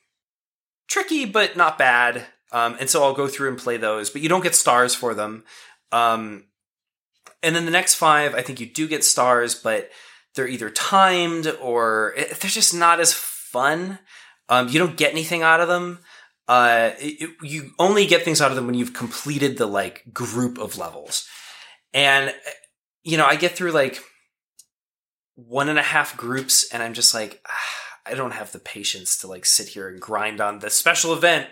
[0.88, 2.26] tricky, but not bad.
[2.52, 5.14] Um, and so I'll go through and play those, but you don't get stars for
[5.14, 5.44] them.
[5.92, 6.46] Um,
[7.44, 9.92] and then the next five, I think you do get stars, but
[10.34, 13.14] they're either timed or eh, they're just not as
[13.54, 14.00] fun.
[14.50, 16.00] Um, you don't get anything out of them.
[16.48, 20.58] Uh, it- you only get things out of them when you've completed the like group
[20.58, 21.26] of levels.
[21.94, 22.34] And, eh,
[23.04, 24.02] you know, I get through like
[25.36, 29.18] one and a half groups and I'm just like, ah, I don't have the patience
[29.20, 31.48] to like sit here and grind on the special event,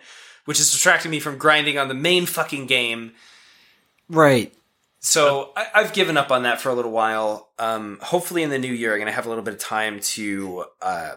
[0.46, 3.14] which is distracting me from grinding on the main fucking game.
[4.10, 4.54] Right.
[5.00, 7.50] So I, I've given up on that for a little while.
[7.58, 10.00] Um, hopefully, in the new year, I'm going to have a little bit of time
[10.00, 11.16] to uh,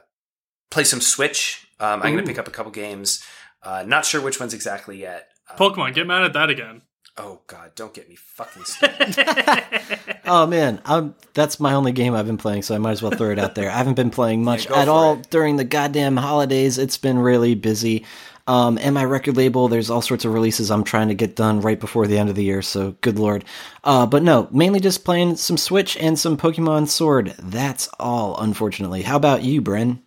[0.75, 1.67] play some Switch.
[1.81, 3.25] Um, I'm going to pick up a couple games.
[3.63, 5.29] Uh, not sure which ones exactly yet.
[5.49, 6.83] Uh, Pokemon, get mad at that again.
[7.17, 9.99] oh God, don't get me fucking started.
[10.27, 13.11] Oh man, I'm, that's my only game I've been playing, so I might as well
[13.13, 13.69] throw it out there.
[13.71, 15.29] I haven't been playing much go at all it.
[15.29, 16.79] during the goddamn holidays.
[16.79, 18.07] It's been really busy.
[18.47, 21.61] Um, and my record label, there's all sorts of releases I'm trying to get done
[21.61, 23.45] right before the end of the year, so good lord.
[23.85, 27.35] Uh, but no, mainly just playing some Switch and some Pokemon Sword.
[27.39, 29.03] That's all, unfortunately.
[29.03, 29.99] How about you, Bren?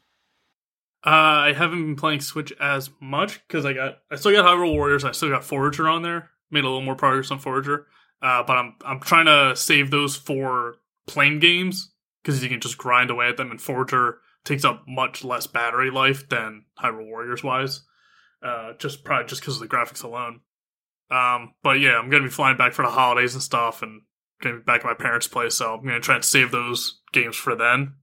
[1.07, 4.73] Uh, I haven't been playing Switch as much because I got I still got Hyrule
[4.73, 5.05] Warriors.
[5.05, 6.31] I still got Forager on there.
[6.51, 7.87] Made a little more progress on Forager.
[8.21, 10.75] Uh, but I'm I'm trying to save those for
[11.07, 15.23] plain games because you can just grind away at them, and Forager takes up much
[15.23, 17.83] less battery life than Hyrule Warriors wise.
[18.43, 20.41] Uh, just probably just because of the graphics alone.
[21.09, 24.01] Um, but yeah, I'm gonna be flying back for the holidays and stuff, and
[24.41, 27.37] gonna be back at my parents' place, so I'm gonna try and save those games
[27.37, 27.93] for then.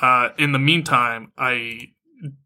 [0.00, 1.91] Uh, in the meantime, I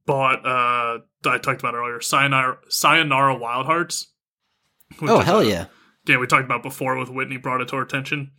[0.07, 4.13] bought uh I talked about earlier, Sayonara, Sayonara Wild Hearts.
[5.03, 5.67] Oh, hell a yeah.
[6.05, 8.31] game we talked about before with Whitney brought it to our attention.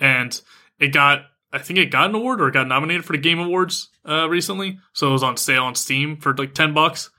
[0.00, 0.40] And
[0.78, 3.38] it got I think it got an award or it got nominated for the Game
[3.40, 4.78] Awards uh recently.
[4.92, 7.10] So it was on sale on Steam for like ten bucks.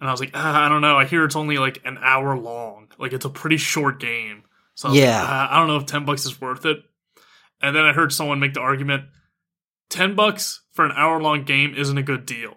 [0.00, 0.96] And I was like, ah, I don't know.
[0.98, 2.88] I hear it's only like an hour long.
[2.98, 4.42] Like it's a pretty short game.
[4.74, 5.20] So I Yeah.
[5.20, 6.78] like, ah, I don't know if ten bucks is worth it.
[7.60, 9.04] And then I heard someone make the argument
[9.90, 12.56] 10 bucks for an hour long game isn't a good deal.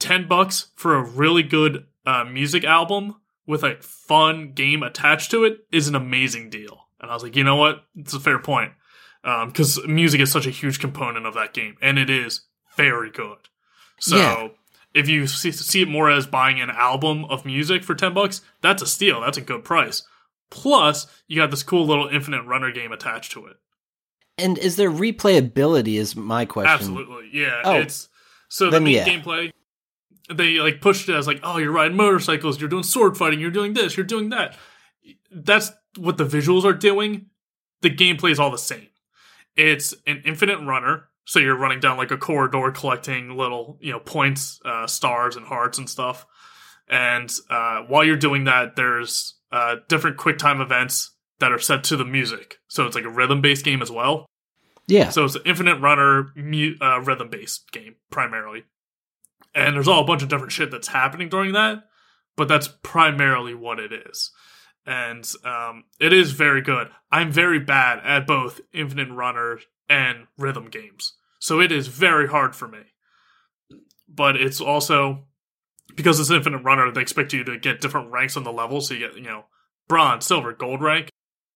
[0.00, 5.44] 10 bucks for a really good uh, music album with a fun game attached to
[5.44, 6.88] it is an amazing deal.
[7.00, 7.84] And I was like, you know what?
[7.96, 8.72] It's a fair point.
[9.22, 12.42] Because music is such a huge component of that game, and it is
[12.76, 13.38] very good.
[13.98, 14.48] So Yeah.
[14.92, 18.42] if you see, see it more as buying an album of music for 10 bucks,
[18.60, 19.22] that's a steal.
[19.22, 20.02] That's a good price.
[20.50, 23.56] Plus, you got this cool little infinite runner game attached to it.
[24.36, 25.96] And is there replayability?
[25.98, 26.72] Is my question.
[26.72, 27.62] Absolutely, yeah.
[27.64, 27.76] Oh.
[27.76, 28.08] It's
[28.48, 29.06] so the main yeah.
[29.06, 29.52] gameplay.
[30.32, 33.50] They like pushed it as like, oh, you're riding motorcycles, you're doing sword fighting, you're
[33.50, 34.56] doing this, you're doing that.
[35.30, 37.26] That's what the visuals are doing,
[37.82, 38.88] the gameplay is all the same.
[39.56, 44.00] It's an infinite runner, so you're running down like a corridor collecting little, you know,
[44.00, 46.26] points, uh, stars and hearts and stuff.
[46.88, 51.84] And uh, while you're doing that, there's uh, different quick time events that are set
[51.84, 52.58] to the music.
[52.68, 54.26] So it's like a rhythm based game as well.
[54.86, 55.10] Yeah.
[55.10, 58.64] So it's an infinite runner mu- uh, rhythm based game primarily.
[59.54, 61.84] And there's all a bunch of different shit that's happening during that,
[62.36, 64.30] but that's primarily what it is.
[64.86, 66.88] And um, it is very good.
[67.10, 71.14] I'm very bad at both infinite runner and rhythm games.
[71.38, 72.80] So it is very hard for me.
[74.08, 75.24] But it's also
[75.94, 78.80] because it's infinite runner, they expect you to get different ranks on the level.
[78.80, 79.44] So you get, you know,
[79.88, 81.10] bronze, silver, gold rank.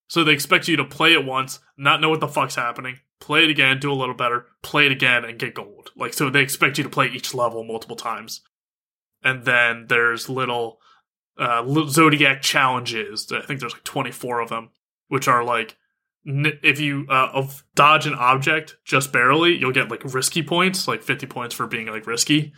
[0.09, 3.43] So they expect you to play it once, not know what the fuck's happening, play
[3.43, 5.91] it again, do a little better, play it again, and get gold.
[5.95, 8.41] Like, so they expect you to play each level multiple times.
[9.23, 10.79] And then there's little
[11.37, 13.31] uh, zodiac challenges.
[13.31, 14.71] I think there's like 24 of them,
[15.09, 15.77] which are like
[16.25, 21.27] if you uh, dodge an object just barely, you'll get like risky points, like 50
[21.27, 22.53] points for being like risky.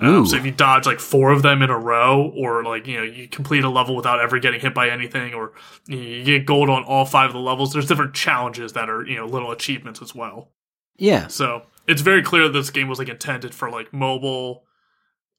[0.00, 2.98] Um, so if you dodge like four of them in a row, or like you
[2.98, 5.52] know you complete a level without ever getting hit by anything, or
[5.86, 9.16] you get gold on all five of the levels, there's different challenges that are you
[9.16, 10.52] know little achievements as well.
[10.96, 11.26] Yeah.
[11.26, 14.64] So it's very clear that this game was like intended for like mobile,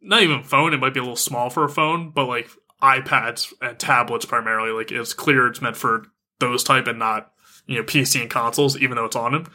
[0.02, 0.74] not even phone.
[0.74, 2.50] It might be a little small for a phone, but like
[2.82, 4.72] iPads and tablets primarily.
[4.72, 6.06] Like it's clear it's meant for
[6.40, 7.32] those type and not
[7.66, 9.52] you know PC and consoles, even though it's on them.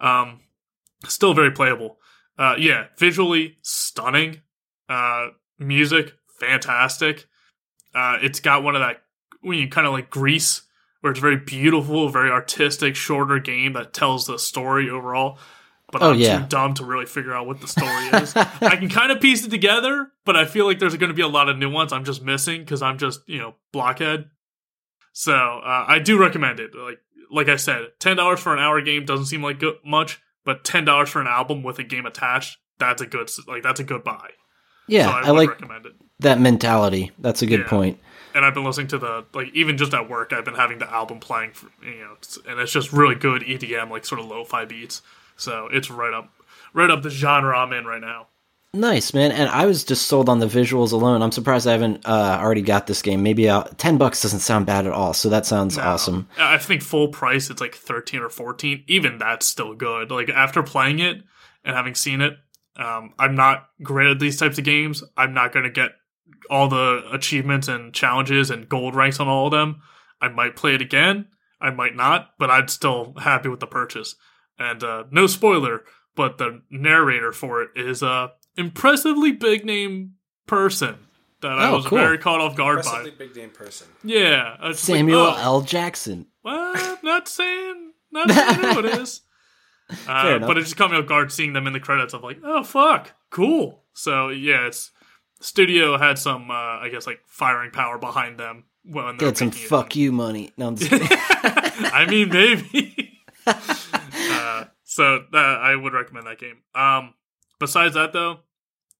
[0.00, 0.40] Um,
[1.08, 1.98] still very playable.
[2.38, 4.40] Uh, yeah, visually stunning.
[4.88, 7.26] Uh, music fantastic.
[7.94, 9.02] Uh, it's got one of that
[9.40, 10.62] when you kind of like Gris,
[11.00, 15.38] where it's very beautiful, very artistic, shorter game that tells the story overall.
[15.92, 16.40] But Oh, I'm yeah.
[16.40, 18.34] too dumb to really figure out what the story is.
[18.36, 21.22] I can kind of piece it together, but I feel like there's going to be
[21.22, 24.30] a lot of nuance I'm just missing because I'm just you know blockhead.
[25.12, 26.74] So uh, I do recommend it.
[26.74, 26.98] Like
[27.30, 30.64] like I said, ten dollars for an hour game doesn't seem like good, much, but
[30.64, 33.84] ten dollars for an album with a game attached, that's a good like that's a
[33.84, 34.30] good buy.
[34.86, 35.50] Yeah, so I, I, like
[36.20, 37.10] that mentality.
[37.18, 37.68] That's a good Yeah.
[37.68, 38.00] point.
[38.34, 40.92] And I've been listening to the like even just at work, I've been having the
[40.92, 42.16] album playing for you know,
[42.48, 45.02] and it's just really good EDM, like sort of lo-fi beats.
[45.36, 46.30] So it's right up
[46.72, 48.26] right up the genre I'm in right now.
[48.72, 49.30] Nice, man.
[49.30, 51.22] And I was just sold on the visuals alone.
[51.22, 53.22] I'm surprised I haven't uh, already got this game.
[53.22, 55.14] Maybe uh, 10 bucks doesn't sound bad at all.
[55.14, 56.26] So that sounds awesome.
[56.36, 58.82] I think full price it's like 13 or 14.
[58.88, 60.10] Even that's still good.
[60.10, 61.22] Like after playing it
[61.64, 62.36] and having seen it,
[62.76, 65.02] um, I'm not great at these types of games.
[65.16, 65.92] I'm not going to get
[66.50, 69.80] all the achievements and challenges and gold ranks on all of them.
[70.20, 71.26] I might play it again.
[71.60, 74.16] I might not, but I'm still happy with the purchase.
[74.58, 75.82] And uh, no spoiler,
[76.14, 80.14] but the narrator for it is a impressively big name
[80.46, 80.96] person
[81.40, 81.98] that I Oh, was cool.
[81.98, 83.16] very caught off guard by Impressively by.
[83.16, 83.86] big name person.
[84.02, 85.36] Yeah, I was just like, Samuel oh.
[85.38, 85.60] L.
[85.62, 86.26] Jackson.
[86.42, 89.22] Well, not saying, not saying who it is.
[90.08, 92.14] Uh, but it just caught me off guard seeing them in the credits.
[92.14, 93.82] of like, oh fuck, cool.
[93.92, 94.90] So yeah, it's
[95.40, 99.38] studio had some, uh, I guess, like firing power behind them Well, they were Get
[99.38, 99.68] some making it.
[99.68, 100.52] fuck you money.
[100.56, 100.90] No, I'm just.
[101.92, 103.20] I mean, maybe.
[103.46, 106.58] uh, so uh, I would recommend that game.
[106.74, 107.14] Um,
[107.58, 108.38] besides that, though,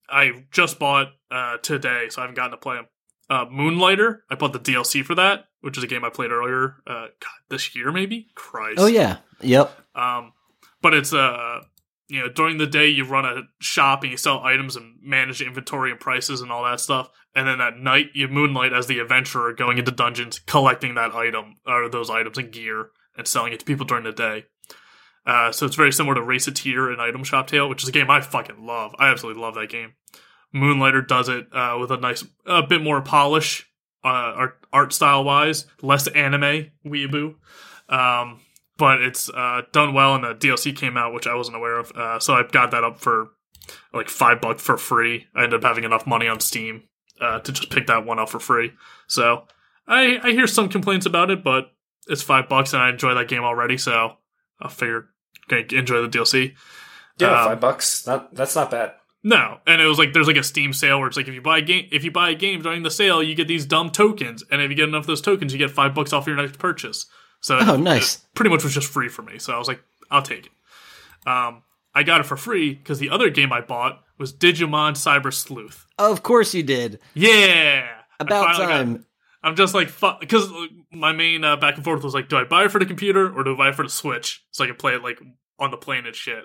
[0.08, 2.86] I just bought uh, today, so I haven't gotten to play them.
[3.30, 4.22] Uh, Moonlighter.
[4.30, 6.76] I bought the DLC for that, which is a game I played earlier.
[6.86, 8.28] Uh, God, this year maybe.
[8.34, 8.78] Christ.
[8.78, 9.18] oh, yeah.
[9.40, 9.74] Yep.
[9.94, 10.33] Um,
[10.84, 11.62] but it's uh,
[12.08, 15.40] you know, during the day you run a shop and you sell items and manage
[15.40, 18.98] inventory and prices and all that stuff, and then at night you moonlight as the
[18.98, 23.60] adventurer, going into dungeons, collecting that item or those items and gear and selling it
[23.60, 24.44] to people during the day.
[25.24, 28.10] Uh, so it's very similar to Recettear and Item Shop Tale, which is a game
[28.10, 28.94] I fucking love.
[28.98, 29.94] I absolutely love that game.
[30.52, 33.66] Moonlighter does it uh, with a nice, a bit more polish,
[34.04, 37.36] uh, art, art style wise, less anime weeaboo.
[37.88, 38.40] Um,
[38.76, 41.92] but it's uh, done well, and the DLC came out, which I wasn't aware of.
[41.92, 43.28] Uh, so I got that up for
[43.92, 45.26] like five bucks for free.
[45.34, 46.82] I ended up having enough money on Steam
[47.20, 48.72] uh, to just pick that one up for free.
[49.06, 49.44] So
[49.86, 51.72] I I hear some complaints about it, but
[52.08, 53.78] it's five bucks, and I enjoy that game already.
[53.78, 54.14] So
[54.60, 55.08] I figured
[55.50, 56.54] okay, enjoy the DLC.
[57.18, 58.06] Yeah, Um, five bucks.
[58.06, 58.94] Not that's not bad.
[59.26, 61.40] No, and it was like there's like a Steam sale where it's like if you
[61.40, 63.90] buy a game if you buy a game during the sale, you get these dumb
[63.90, 66.36] tokens, and if you get enough of those tokens, you get five bucks off your
[66.36, 67.06] next purchase.
[67.44, 68.24] So Oh, nice.
[68.34, 69.38] pretty much was just free for me.
[69.38, 71.28] So I was like, I'll take it.
[71.28, 71.62] Um,
[71.94, 75.84] I got it for free because the other game I bought was Digimon Cyber Sleuth.
[75.98, 77.00] Of course you did.
[77.12, 77.86] Yeah,
[78.18, 79.06] About finally got- time.
[79.42, 79.88] I'm just like,
[80.20, 80.50] because
[80.90, 83.30] my main uh, back and forth was like, do I buy it for the computer
[83.30, 85.20] or do I buy it for the Switch so I can play it like
[85.58, 86.44] on the plane and shit?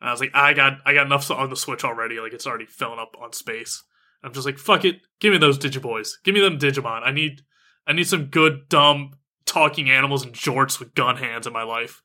[0.00, 2.20] And I was like, I got I got enough on the Switch already.
[2.20, 3.82] Like it's already filling up on space.
[4.22, 7.02] I'm just like, fuck it, give me those Digiboys, give me them Digimon.
[7.04, 7.42] I need
[7.88, 9.14] I need some good dumb
[9.48, 12.02] talking animals and jorts with gun hands in my life.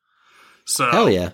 [0.66, 1.32] So Hell yeah.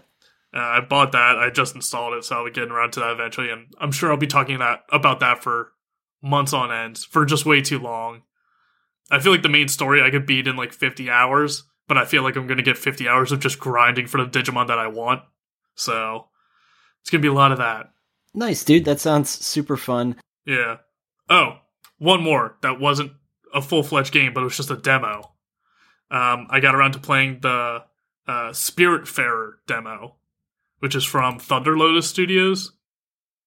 [0.53, 1.37] uh, I bought that.
[1.37, 4.11] I just installed it, so I'll be getting around to that eventually, and I'm sure
[4.11, 5.71] I'll be talking that about that for
[6.21, 8.23] months on end for just way too long.
[9.11, 12.05] I feel like the main story I could beat in like 50 hours, but I
[12.05, 14.77] feel like I'm going to get 50 hours of just grinding for the Digimon that
[14.77, 15.21] I want.
[15.75, 16.27] So
[17.01, 17.91] it's going to be a lot of that.
[18.33, 18.85] Nice, dude.
[18.85, 20.15] That sounds super fun.
[20.45, 20.77] Yeah.
[21.29, 21.57] Oh,
[21.97, 23.13] one more that wasn't
[23.53, 25.31] a full fledged game, but it was just a demo.
[26.11, 27.83] Um, I got around to playing the
[28.27, 30.15] uh, Spiritfarer demo,
[30.79, 32.73] which is from Thunder Lotus Studios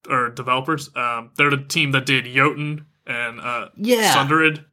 [0.08, 0.90] or developers.
[0.96, 4.12] Um, they're the team that did Jotun and uh, Yeah.
[4.12, 4.64] Sundered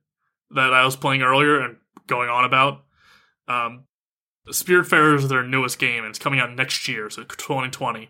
[0.52, 1.78] that I was playing earlier and
[2.08, 2.84] going on about.
[3.48, 3.86] Um,
[4.48, 8.10] Spiritfarer is their newest game, and it's coming out next year, so 2020.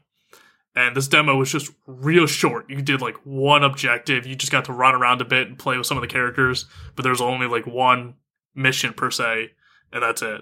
[0.75, 2.69] And this demo was just real short.
[2.69, 4.25] You did like one objective.
[4.25, 6.65] You just got to run around a bit and play with some of the characters,
[6.95, 8.13] but there's only like one
[8.55, 9.51] mission per se,
[9.93, 10.41] and that's it.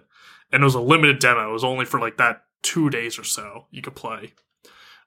[0.52, 1.50] And it was a limited demo.
[1.50, 4.34] It was only for like that two days or so you could play.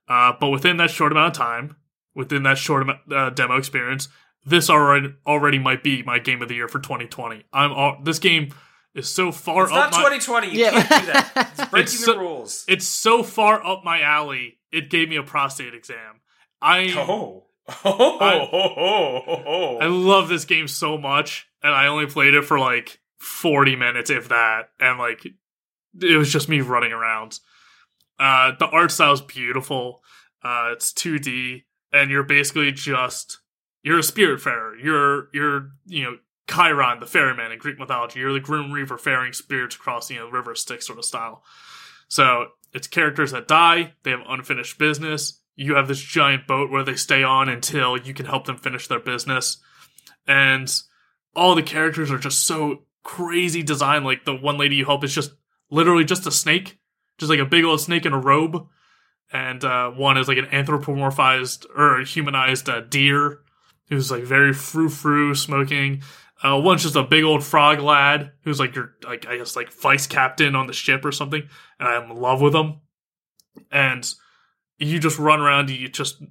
[0.09, 1.77] Uh, but within that short amount of time,
[2.15, 4.09] within that short amount, uh, demo experience,
[4.45, 7.45] this already already might be my game of the year for 2020.
[7.53, 8.53] I'm all, this game
[8.95, 10.49] is so far It's up not my 2020.
[10.49, 10.71] You Yeah.
[10.83, 11.49] can't do that.
[11.59, 12.65] It's breaking It's the rules.
[12.69, 14.59] it's so far up my alley.
[14.73, 16.21] It gave me a prostate exam.
[16.61, 17.47] I Oh.
[17.85, 19.79] Oh, I- oh, oh, oh, oh.
[19.79, 24.11] I love this game so much, and I only played it for like 40 minutes,
[24.11, 25.27] if that, and like
[26.01, 27.39] it was just me running around.
[28.19, 30.03] Uh, the art style is beautiful.
[30.43, 33.39] Uh, it's 2D, and you're basically just
[33.83, 34.83] you're a spirit spiritfarer.
[34.83, 36.17] You're you're you know
[36.51, 38.21] Chiron, the ferryman in Greek mythology.
[38.21, 41.43] You're the Grim Reaper ferrying spirits across you know the river Styx sort of style.
[42.09, 43.95] So it's characters that die.
[44.03, 45.41] They have unfinished business.
[45.57, 48.89] You have this giant boat where they stay on until you can help them finish
[48.89, 49.59] their business.
[50.27, 50.73] And
[51.35, 54.05] all the characters are just so crazy design.
[54.05, 55.33] Like the one lady you help is just
[55.71, 56.79] literally just a snake,
[57.19, 58.67] just like a big old snake in a robe.
[59.33, 63.41] And uh, one is like an anthropomorphized or humanized uh, deer
[63.89, 66.03] who's like very frou frou smoking.
[66.43, 69.71] Uh, one's just a big old frog lad who's like your like I guess like
[69.73, 71.43] vice captain on the ship or something,
[71.79, 72.81] and I'm in love with him.
[73.71, 74.09] And
[74.79, 75.69] you just run around.
[75.69, 76.23] You just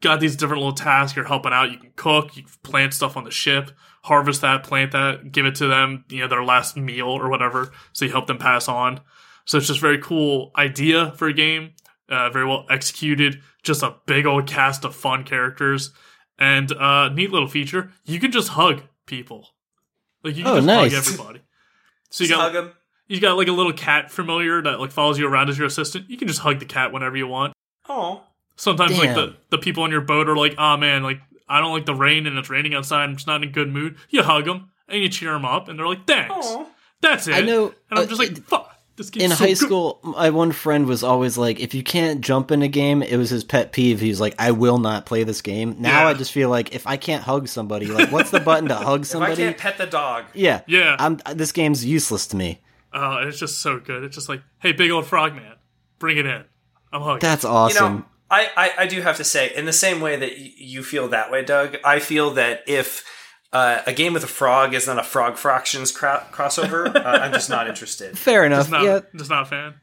[0.00, 1.16] got these different little tasks.
[1.16, 1.72] You're helping out.
[1.72, 2.36] You can cook.
[2.36, 3.70] You can plant stuff on the ship.
[4.06, 6.04] Harvest that, plant that, give it to them.
[6.08, 7.72] You know their last meal or whatever.
[7.92, 9.00] So you help them pass on.
[9.44, 11.72] So it's just very cool idea for a game.
[12.08, 13.40] Uh, very well executed.
[13.62, 15.90] Just a big old cast of fun characters.
[16.38, 19.48] And uh, neat little feature, you can just hug people.
[20.22, 20.92] Like you can Oh, just nice.
[20.94, 21.40] hug everybody.
[22.10, 22.72] So you Just got hug him.
[23.08, 26.08] you got like a little cat familiar that like follows you around as your assistant.
[26.10, 27.52] You can just hug the cat whenever you want.
[27.88, 28.22] Oh.
[28.58, 31.72] Sometimes like the, the people on your boat are like, oh man, like I don't
[31.72, 33.04] like the rain and it's raining outside.
[33.04, 33.96] I'm just not in a good mood.
[34.10, 36.34] You hug them and you cheer them up, and they're like, thanks.
[36.38, 36.68] Oh.
[37.02, 37.34] That's it.
[37.34, 38.72] I know, and I'm uh, just like, fuck.
[38.96, 41.82] This game's in so high good." school, my one friend was always like, if you
[41.82, 44.00] can't jump in a game, it was his pet peeve.
[44.00, 45.76] He was like, I will not play this game.
[45.80, 46.08] Now Yeah.
[46.08, 49.00] I just feel like if I can't hug somebody, like, what's the button to hug
[49.02, 49.36] If I somebody?
[49.36, 50.24] can't pet the dog.
[50.32, 50.96] Yeah, Yeah.
[50.98, 51.18] I'm.
[51.34, 52.62] This game's useless to me.
[52.94, 54.02] Oh, and it's just so good.
[54.04, 55.56] It's just like, hey, big old frog man,
[55.98, 56.44] bring it in.
[56.90, 57.18] I'm hugging.
[57.20, 57.94] That's You awesome.
[57.96, 60.82] know, I, I, I do have to say, in the same way that y- you
[60.82, 63.04] feel that way, Doug, I feel that if
[63.52, 67.32] uh, a game with a frog is not a Frog Fractions cra- crossover, uh, I'm
[67.32, 68.18] just not interested.
[68.18, 68.62] Fair enough.
[68.62, 69.74] just not, yeah, just not a fan.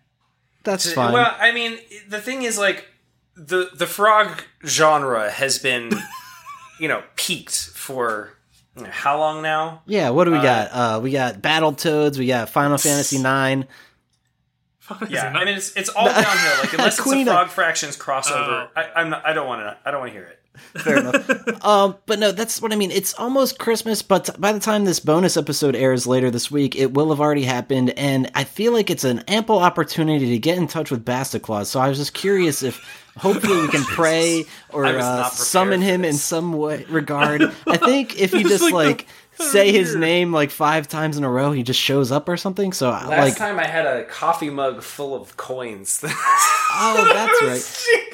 [0.64, 1.14] that's fine.
[1.14, 1.80] Well, I mean,
[2.10, 2.86] the thing is, like,
[3.36, 5.90] the the frog genre has been,
[6.80, 8.34] you know, peaked for
[8.76, 9.82] you know, how long now?
[9.88, 10.70] yeah, what do we got?
[10.72, 12.18] Uh, we got Battletoads.
[12.20, 13.68] We got Final Fantasy Nine.
[15.10, 16.58] Yeah, I mean, it's it's all downhill.
[16.62, 18.70] Like, unless it's a Frog Fractions crossover, Oh.
[18.76, 19.78] I, I'm not, I don't want to.
[19.86, 20.40] I don't want to hear it.
[20.76, 21.30] Fair enough.
[21.64, 22.92] Um, but no, that's what I mean.
[22.92, 26.94] It's almost Christmas, but by the time this bonus episode airs later this week, it
[26.94, 30.68] will have already happened, and I feel like it's an ample opportunity to get in
[30.68, 31.70] touch with Basta Claus.
[31.70, 32.82] So I was just curious if
[33.18, 37.44] hopefully we can pray or uh, summon him in some way regard.
[37.66, 41.24] I think if you just like like third say his name like five times in
[41.24, 42.74] a row, he just shows up or something.
[42.74, 46.04] So Last like, time I had a coffee mug full of coins.
[46.06, 48.13] oh, that's right.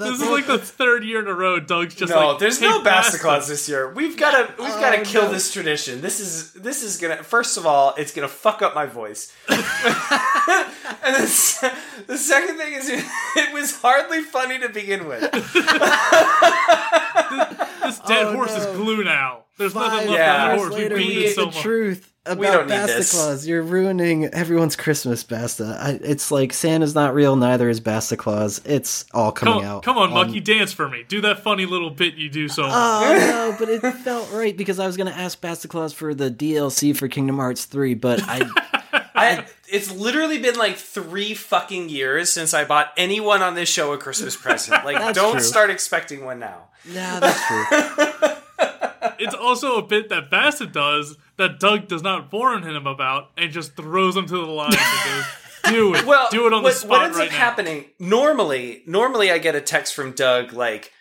[0.00, 1.60] This is like the third year in a row.
[1.60, 3.92] Doug's just no, like, there's no Basta Basta." This year.
[3.92, 5.32] We've got to we've got to Oh, kill no.
[5.32, 6.00] this tradition.
[6.00, 7.22] This is this is gonna.
[7.22, 9.32] First of all, it's gonna fuck up my voice.
[9.48, 11.72] and the, se-
[12.06, 12.88] the second thing is,
[13.36, 15.22] it was hardly funny to begin with.
[17.82, 18.56] This dead Oh, horse no.
[18.70, 19.44] is glue now.
[19.58, 20.34] There's Five nothing left Yeah.
[20.34, 20.74] on the years horse.
[20.74, 21.60] We later, beat we it so the much.
[21.60, 23.16] truth about don't Basta.
[23.16, 23.46] Claus.
[23.46, 25.78] You're ruining everyone's Christmas, Basta.
[25.80, 28.60] I, it's like Santa's not real, neither is Basta Claus.
[28.64, 29.82] It's all coming on, out.
[29.82, 31.04] come on, Mucky, dance for me.
[31.08, 32.62] Do that funny little bit you do so.
[32.64, 36.30] Oh no, but it felt right because I was gonna ask Basta Claus for the
[36.30, 38.48] DLC for Kingdom Hearts 3, but I
[39.14, 43.92] I, it's literally been like three fucking years since I bought anyone on this show
[43.92, 44.84] a Christmas present.
[44.84, 45.40] Like, That's don't true.
[45.42, 46.68] start expecting one now.
[46.86, 49.14] no, that's true.
[49.18, 53.52] it's also a bit that Basta does that Doug does not warn him about and
[53.52, 55.24] just throws him to the line and goes,
[55.72, 57.84] "Do it, Well, do it on what, the spot what ends right up now." happening
[57.98, 58.82] normally?
[58.86, 60.92] Normally, I get a text from Doug like.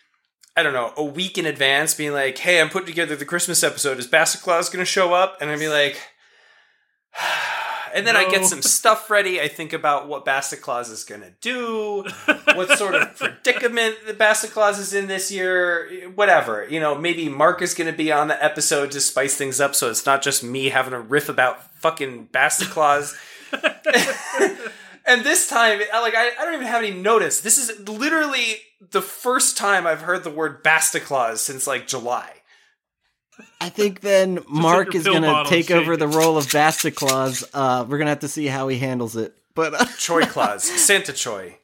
[0.58, 3.64] I don't know, a week in advance, being like, "Hey, I'm putting together the Christmas
[3.64, 3.98] episode.
[3.98, 5.98] Is Basta Claus going to show up?" And I'd be like,
[7.94, 9.40] and then I get some stuff ready.
[9.42, 12.06] I think about what Basta Claus is going to do,
[12.56, 16.68] what sort of predicament the Basta Claus is in this year, whatever.
[16.70, 19.76] You know, maybe Mark is going to be on the episode to spice things up,
[19.76, 23.18] so it's not just me having a riff about fucking Basta Claus.
[25.06, 27.42] and this time, like, I, I don't even have any notice.
[27.42, 28.58] This is literally
[28.92, 32.39] the first time I've heard the word Basta Claus since like July.
[33.62, 37.44] I think then Mark is gonna take over the role of Basta Claus.
[37.54, 39.36] Uh, we're gonna have to see how he handles it.
[39.56, 41.58] But uh, Choi Claus, Santa Choi.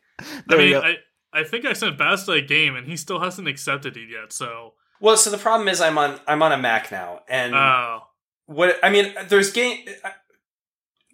[0.48, 0.76] there I mean.
[0.76, 0.96] I,
[1.34, 4.32] I think I sent Basta a game and he still hasn't accepted it yet.
[4.32, 8.04] So, Well, so the problem is I'm on I'm on a Mac now, and oh,
[8.46, 9.86] what I mean, there's game.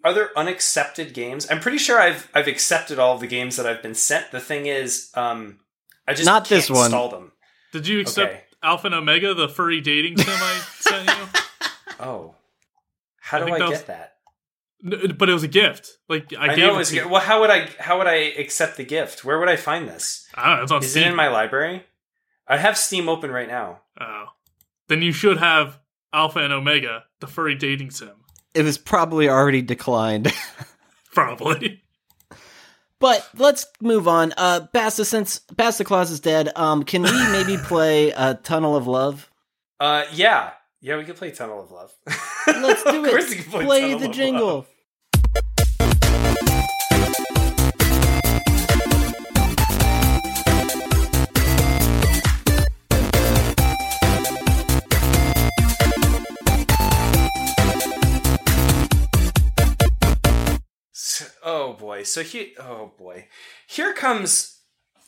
[0.04, 1.46] Are there unaccepted games?
[1.50, 4.32] I'm pretty sure I've I've accepted all the games that I've been sent.
[4.32, 5.60] The thing is, um,
[6.08, 6.86] I just Not this can't one.
[6.86, 7.32] Install them.
[7.72, 8.44] did you accept Okay.
[8.62, 11.40] Alpha and Omega, the furry dating sim I sent you?
[12.00, 12.34] Oh,
[13.20, 14.08] how I do think I that get was- that?
[14.84, 15.98] N- But it was a gift.
[16.08, 17.02] Like I, I, gave know it it's to you.
[17.02, 17.10] good.
[17.12, 19.24] Well, how would I how would I accept the gift?
[19.24, 20.26] Where would I find this?
[20.34, 20.62] I don't know.
[20.64, 21.04] It's on Is Steam.
[21.04, 21.84] it in my library?
[22.48, 23.80] I have Steam open right now.
[24.00, 24.26] Oh.
[24.88, 25.78] Then you should have
[26.12, 28.10] Alpha and Omega, the furry dating sim.
[28.54, 30.32] it was probably already declined.
[31.14, 31.82] Probably.
[33.02, 34.32] But let's move on.
[34.36, 38.86] Uh, Basta, since Basta Claus is dead, um, can we maybe play uh, Tunnel of
[38.86, 39.28] Love?
[39.80, 41.92] Uh, yeah, yeah, we can play Tunnel of Love.
[42.46, 43.28] Let's do of it.
[43.28, 44.66] we can play, Play the jingle.
[45.80, 46.51] Love.
[61.82, 62.04] Boy.
[62.04, 63.26] So here oh boy.
[63.66, 64.60] Here comes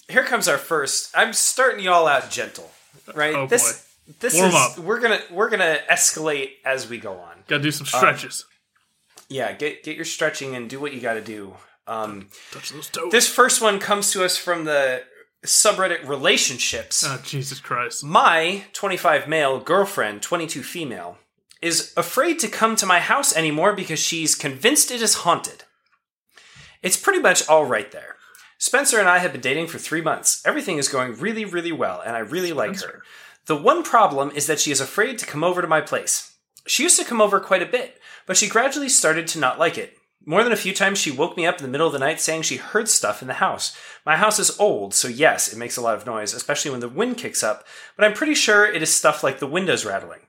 [0.09, 1.11] here comes our first.
[1.17, 2.71] I'm starting you all out gentle,
[3.15, 3.35] right?
[3.35, 3.89] Oh, this
[4.21, 4.79] this Warm is up.
[4.79, 7.37] we're going to we're to escalate as we go on.
[7.47, 8.45] Gotta do some stretches.
[9.29, 11.55] Yeah, get get your stretching and do what you got to do.
[11.87, 13.13] Um Touch those toes.
[13.13, 15.05] this first one comes to us from the
[15.47, 17.05] subreddit relationships.
[17.07, 18.03] oh, Jesus Christ.
[18.03, 21.19] My 25 male girlfriend, 22 female,
[21.61, 25.65] is afraid to come to my house anymore because she's convinced it is haunted.
[26.85, 28.17] It's pretty much all right there.
[28.59, 30.43] Spencer and I have been dating for three months.
[30.45, 33.03] Everything is going really, really well, and I really like her.
[33.47, 36.37] The one problem is that she is afraid to come over to my place.
[36.67, 39.79] She used to come over quite a bit, but she gradually started to not like
[39.79, 39.97] it.
[40.27, 42.21] More than a few times, she woke me up in the middle of the night
[42.21, 43.75] saying she heard stuff in the house.
[44.05, 46.89] My house is old, so yes, it makes a lot of noise, especially when the
[46.91, 47.67] wind kicks up,
[47.97, 50.21] but I'm pretty sure it is stuff like the windows rattling.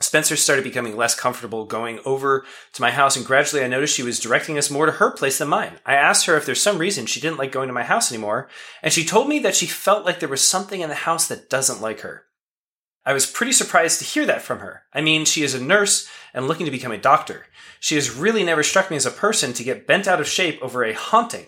[0.00, 4.02] Spencer started becoming less comfortable going over to my house, and gradually I noticed she
[4.02, 5.78] was directing us more to her place than mine.
[5.86, 8.48] I asked her if there's some reason she didn't like going to my house anymore,
[8.82, 11.48] and she told me that she felt like there was something in the house that
[11.48, 12.24] doesn't like her.
[13.06, 14.82] I was pretty surprised to hear that from her.
[14.92, 17.46] I mean, she is a nurse and looking to become a doctor.
[17.78, 20.58] She has really never struck me as a person to get bent out of shape
[20.62, 21.46] over a haunting.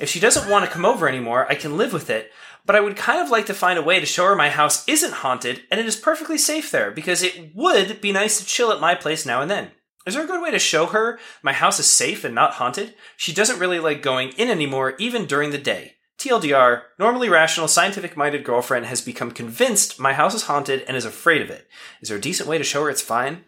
[0.00, 2.32] If she doesn't want to come over anymore, I can live with it,
[2.66, 4.86] but I would kind of like to find a way to show her my house
[4.88, 8.72] isn't haunted and it is perfectly safe there because it would be nice to chill
[8.72, 9.70] at my place now and then.
[10.06, 12.94] Is there a good way to show her my house is safe and not haunted?
[13.16, 15.96] She doesn't really like going in anymore, even during the day.
[16.18, 21.04] TLDR, normally rational, scientific minded girlfriend has become convinced my house is haunted and is
[21.04, 21.66] afraid of it.
[22.02, 23.44] Is there a decent way to show her it's fine?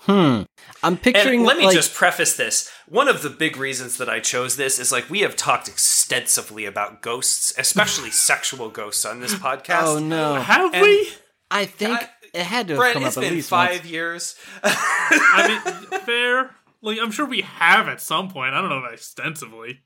[0.00, 0.42] Hmm.
[0.82, 1.40] I'm picturing.
[1.40, 2.70] And let me like, just preface this.
[2.88, 6.64] One of the big reasons that I chose this is like we have talked extensively
[6.64, 9.84] about ghosts, especially sexual ghosts on this podcast.
[9.84, 10.34] Oh no!
[10.36, 11.12] Have And- we?
[11.50, 13.84] I think I- it had to have Brett, come it's up at least five once.
[13.90, 14.36] years.
[14.62, 15.48] I
[15.90, 16.50] mean, fair.
[16.82, 18.54] Like, I'm sure we have at some point.
[18.54, 19.80] I don't know if extensively.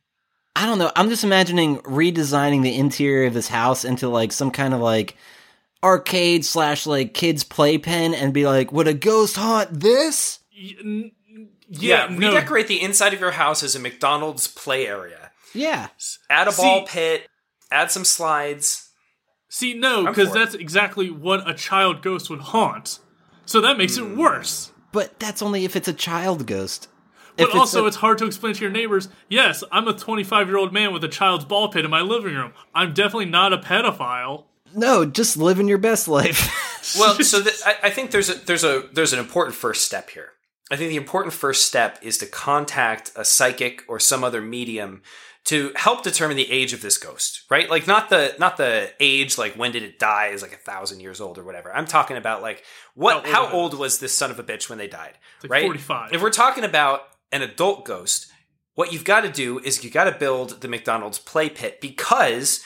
[0.55, 0.93] I don't know.
[0.95, 5.17] I'm just imagining redesigning the interior of this house into like some kind of like
[5.85, 11.11] arcade slash like kids playpen, and be like, "Would a ghost haunt this?" Y- n-
[11.69, 12.29] yeah, Yeah, no.
[12.29, 15.31] redecorate the inside of your house as a McDonald's play area.
[15.53, 15.89] Yeah.
[16.31, 17.29] Add a ball See- pit,
[17.71, 18.89] add some slides,
[19.49, 20.39] See, no, because for it.
[20.41, 22.99] that's exactly what a child ghost would haunt.
[23.47, 24.13] So that makes Hmm.
[24.13, 24.73] it worse.
[24.91, 26.89] But that's only if it's a child ghost.
[27.37, 29.09] But If also, a- it's hard to explain to your neighbors.
[29.29, 32.35] Yes, I'm a 25 year old man with a child's ball pit in my living
[32.35, 32.53] room.
[32.75, 34.45] I'm definitely not a pedophile.
[34.75, 36.61] No, just living your best life.
[36.99, 40.11] Well, so th- I, I think there's a there's a there's an important first step
[40.11, 40.33] here.
[40.71, 45.01] I think the important first step is to contact a psychic or some other medium
[45.45, 47.71] to help determine the age of this ghost, right?
[47.71, 51.01] Like not the not the age like when did it die is like a thousand
[51.01, 51.75] years old or whatever.
[51.75, 52.63] I'm talking about like
[52.95, 53.81] what How how old old, it is.
[53.81, 55.63] was this son of a bitch when they died, like right?
[55.65, 56.13] 45.
[56.13, 57.01] If we're talking about
[57.33, 58.27] an adult ghost,
[58.75, 62.63] what you've got to do is you got to build the McDonald's play pit because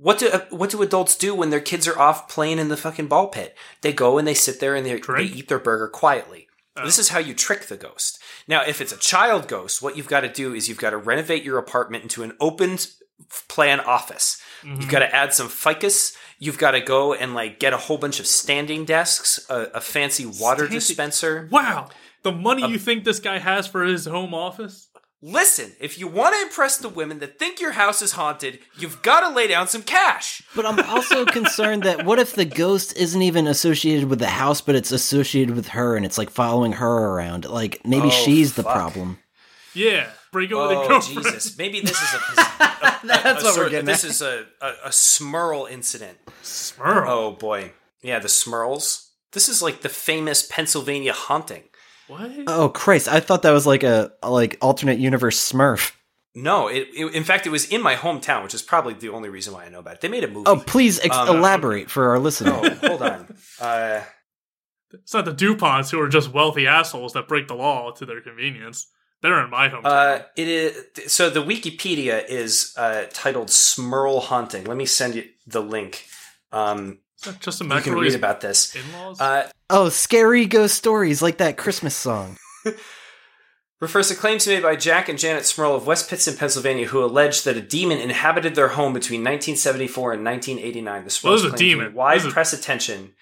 [0.00, 2.76] what do uh, what do adults do when their kids are off playing in the
[2.76, 3.56] fucking ball pit?
[3.82, 6.46] They go and they sit there and they, they eat their burger quietly.
[6.76, 6.84] Oh.
[6.84, 8.20] This is how you trick the ghost.
[8.46, 10.96] Now, if it's a child ghost, what you've got to do is you've got to
[10.96, 12.78] renovate your apartment into an open
[13.48, 14.40] plan office.
[14.62, 14.80] Mm-hmm.
[14.80, 16.16] You've got to add some ficus.
[16.38, 19.80] You've got to go and like get a whole bunch of standing desks, a, a
[19.80, 21.48] fancy water Standing- dispenser.
[21.50, 21.88] wow,
[22.22, 24.87] the money Um, you think this guy has for his home office?
[25.20, 29.02] Listen, if you want to impress the women that think your house is haunted, you've
[29.02, 30.42] got to lay down some cash.
[30.54, 34.60] but I'm also concerned that what if the ghost isn't even associated with the house,
[34.60, 37.46] but it's associated with her and it's like following her around?
[37.46, 39.18] Like maybe Oh, she's the problem.
[39.74, 41.24] Yeah, break up with a Oh girlfriend.
[41.24, 41.58] Jesus!
[41.58, 42.16] Maybe this is a,
[42.64, 44.10] a, That's a what we're sort- getting This at.
[44.10, 46.18] is a, a a Smurl incident.
[46.44, 47.04] Smurl.
[47.08, 49.08] Oh boy, yeah, the Smurls.
[49.32, 51.64] This is like the famous Pennsylvania haunting.
[52.08, 52.30] What?
[52.46, 53.06] Oh Christ!
[53.08, 55.92] I thought that was like a, a like alternate universe Smurf.
[56.34, 59.28] No, it, it in fact it was in my hometown, which is probably the only
[59.28, 60.00] reason why I know about it.
[60.00, 60.44] They made a movie.
[60.46, 62.54] Oh, please ex- Um, elaborate for our listeners.
[62.82, 63.36] Oh, hold on.
[63.60, 64.02] Uh,
[64.92, 68.20] It's not the DuPonts who are just wealthy assholes that break the law to their
[68.22, 68.86] convenience.
[69.20, 69.84] They're in my hometown.
[70.20, 74.64] uh, it is so the Wikipedia is uh, titled Smurl haunting.
[74.64, 76.04] Let me send you the link.
[76.52, 77.00] Um, Is that
[77.40, 78.74] just a you can read about this.
[78.74, 79.20] in-laws?
[79.20, 82.36] Uh, Oh, scary ghost stories like that Christmas song.
[83.80, 87.44] refers to claims made by Jack and Janet Smurl of West Pittston, Pennsylvania, who alleged
[87.44, 91.04] that a demon inhabited their home between 1974 and 1989.
[91.04, 91.94] The Smurls Well, this is a claimed demon.
[91.94, 93.14] wide This is- press attention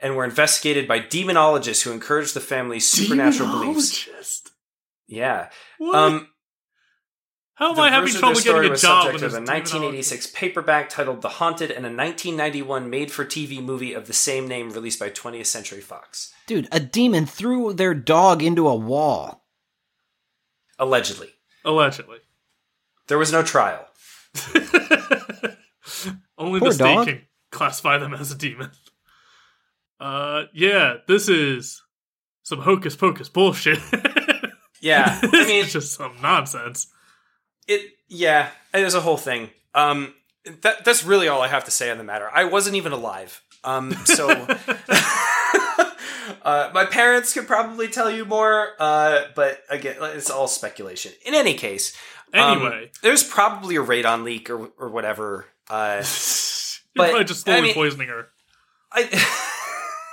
[0.00, 4.42] and were investigated by demonologists who encouraged the family's supernatural beliefs.
[5.06, 5.50] Yeah.
[5.78, 5.94] What?
[5.94, 6.28] Um,
[7.62, 9.30] How am the I having version of trouble story getting a was job subject of
[9.30, 14.48] a there's 1986 paperback titled The Haunted and a 1991 made-for-TV movie of the same
[14.48, 16.34] name released by 20th Century Fox.
[16.48, 19.44] Dude, a demon threw their dog into a wall.
[20.76, 21.28] Allegedly.
[21.64, 22.18] Allegedly.
[23.06, 23.86] There was no trial.
[26.36, 27.06] Only Poor the state dog.
[27.06, 27.20] can
[27.52, 28.72] classify them as a demon.
[30.00, 31.80] Uh, yeah, this is
[32.42, 33.78] some hocus pocus bullshit.
[34.82, 35.20] Yeah.
[35.22, 36.88] I this mean, is just some nonsense.
[37.66, 39.50] It yeah, it was a whole thing.
[39.74, 40.14] Um,
[40.62, 42.28] that that's really all I have to say on the matter.
[42.32, 43.42] I wasn't even alive.
[43.64, 44.28] Um, so
[46.42, 48.70] uh, my parents could probably tell you more.
[48.78, 51.12] Uh, but again, it's all speculation.
[51.24, 51.96] In any case,
[52.34, 55.46] um, Anyway, there's probably a radon leak or or whatever.
[55.70, 58.28] Uh, you're but, probably just slowly I mean- poisoning her.
[58.92, 59.38] I.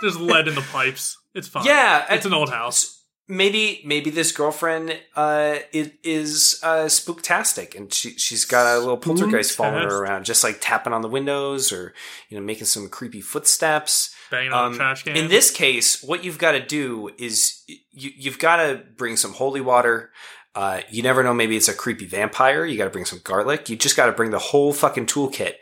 [0.02, 1.18] There's lead in the pipes.
[1.36, 1.66] It's fine.
[1.66, 2.99] Yeah, it's an old house.
[3.30, 8.98] Maybe maybe this girlfriend uh it is uh spooktastic and she she's got a little
[8.98, 11.94] poltergeist following her around just like tapping on the windows or
[12.28, 15.16] you know making some creepy footsteps Banging on um, a trash can.
[15.16, 19.34] in this case what you've got to do is you you've got to bring some
[19.34, 20.12] holy water
[20.56, 21.34] uh, you never know.
[21.34, 22.66] Maybe it's a creepy vampire.
[22.66, 23.70] You got to bring some garlic.
[23.70, 25.54] You just got to bring the whole fucking toolkit.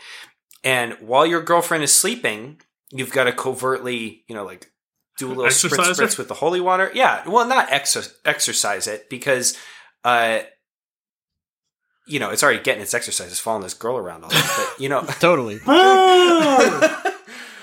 [0.64, 2.62] And while your girlfriend is sleeping,
[2.92, 4.72] you've got to covertly, you know, like
[5.18, 6.06] do a little spritz Exercise her?
[6.06, 6.92] spritz with the holy water.
[6.94, 9.58] Yeah, well, not exer- exercise it because,
[10.04, 10.40] uh,
[12.08, 13.30] you know, it's already getting its exercise.
[13.32, 14.42] It's following this girl around all day.
[14.58, 15.60] But you know, Totally.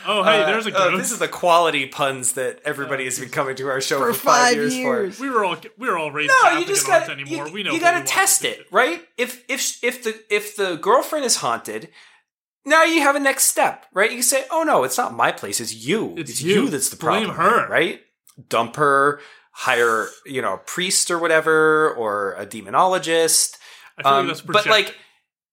[0.06, 0.98] oh, hey, Uh, there's a oh, ghost.
[0.98, 4.18] this is the quality puns that everybody has been coming to our show For for,
[4.20, 5.22] five, five years, for.
[5.22, 7.48] we were all we were all raised No, Catholic you just and aren't got anymore.
[7.48, 9.02] you, we know you got to test it, right?
[9.16, 11.88] If if if the if the girlfriend is haunted,
[12.64, 14.10] now you have a next step, right?
[14.10, 15.60] You can say, "Oh no, it's not my place.
[15.60, 16.14] It's you.
[16.16, 16.64] It's It's, you.
[16.64, 16.68] you.
[16.70, 17.68] that's the Blame problem." her.
[17.68, 18.00] right?
[18.48, 19.20] Dump her,
[19.52, 23.56] hire you know a priest or whatever, or a demonologist.
[23.98, 24.96] I feel Um, like that's but like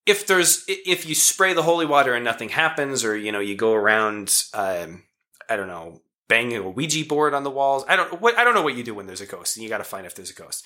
[0.05, 3.55] if there's if you spray the holy water and nothing happens, or you know you
[3.55, 5.03] go around, um,
[5.47, 7.85] I don't know, banging a Ouija board on the walls.
[7.87, 9.69] I don't what I don't know what you do when there's a ghost, and you
[9.69, 10.65] got to find if there's a ghost.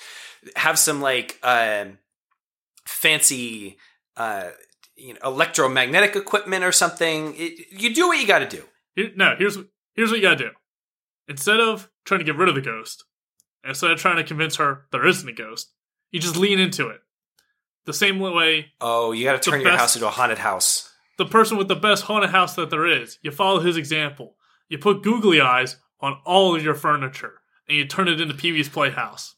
[0.56, 1.98] Have some like um,
[2.86, 3.78] fancy.
[4.16, 4.52] Uh,
[4.96, 7.34] you know, electromagnetic equipment or something.
[7.38, 8.64] It, you do what you got to do.
[8.96, 9.58] Here, no, here's
[9.94, 10.52] here's what you gotta do.
[11.28, 13.04] Instead of trying to get rid of the ghost,
[13.68, 15.72] instead of trying to convince her there isn't a ghost,
[16.12, 17.02] you just lean into it.
[17.86, 20.92] The same way, Oh, you got to turn your best- house into a haunted house.
[21.18, 23.20] the person with the best haunted house that there is.
[23.22, 24.36] You follow his example.
[24.70, 28.52] You put googly eyes on all of your furniture, and you turn it into Pee
[28.52, 29.36] Wee's Playhouse.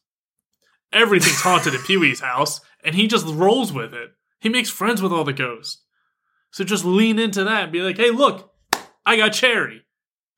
[0.93, 4.11] Everything's haunted in Pee Wee's house, and he just rolls with it.
[4.39, 5.83] He makes friends with all the ghosts.
[6.51, 8.51] So just lean into that and be like, hey, look,
[9.05, 9.83] I got Chairry.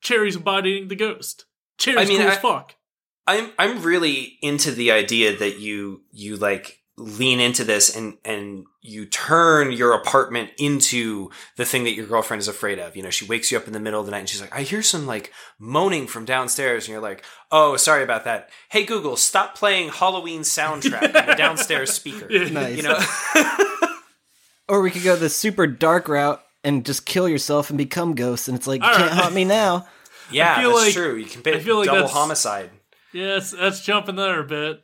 [0.00, 1.44] Chairry's embodying the ghost.
[1.78, 2.74] Chairry's I mean, cool I- as fuck.
[3.26, 8.64] I'm I'm really into the idea that you you like lean into this and and
[8.82, 12.96] you turn your apartment into the thing that your girlfriend is afraid of.
[12.96, 14.54] You know, she wakes you up in the middle of the night and she's like,
[14.56, 17.22] "I hear some like moaning from downstairs," and you're like,
[17.52, 18.48] "Oh, sorry about that.
[18.70, 22.76] Hey Google, stop playing Halloween soundtrack on the downstairs speaker." Nice.
[22.78, 22.98] You know,
[24.70, 28.48] Or we could go the super dark route and just kill yourself and become ghosts,
[28.48, 29.20] and it's like, you All can't right.
[29.20, 29.86] haunt me now.
[30.30, 31.16] yeah, feel that's like- true.
[31.16, 32.70] You can I feel like double that's- homicide.
[33.12, 34.82] Yeah, that's, that's jumping there a bit.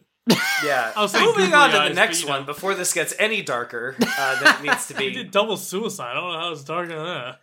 [0.64, 0.90] Yeah.
[0.96, 2.32] I was say Moving on to eyes, the but, next you know.
[2.38, 5.14] one before this gets any darker uh, than it needs to He be.
[5.14, 6.10] did double suicide.
[6.10, 7.40] I don't know how it's darker than that.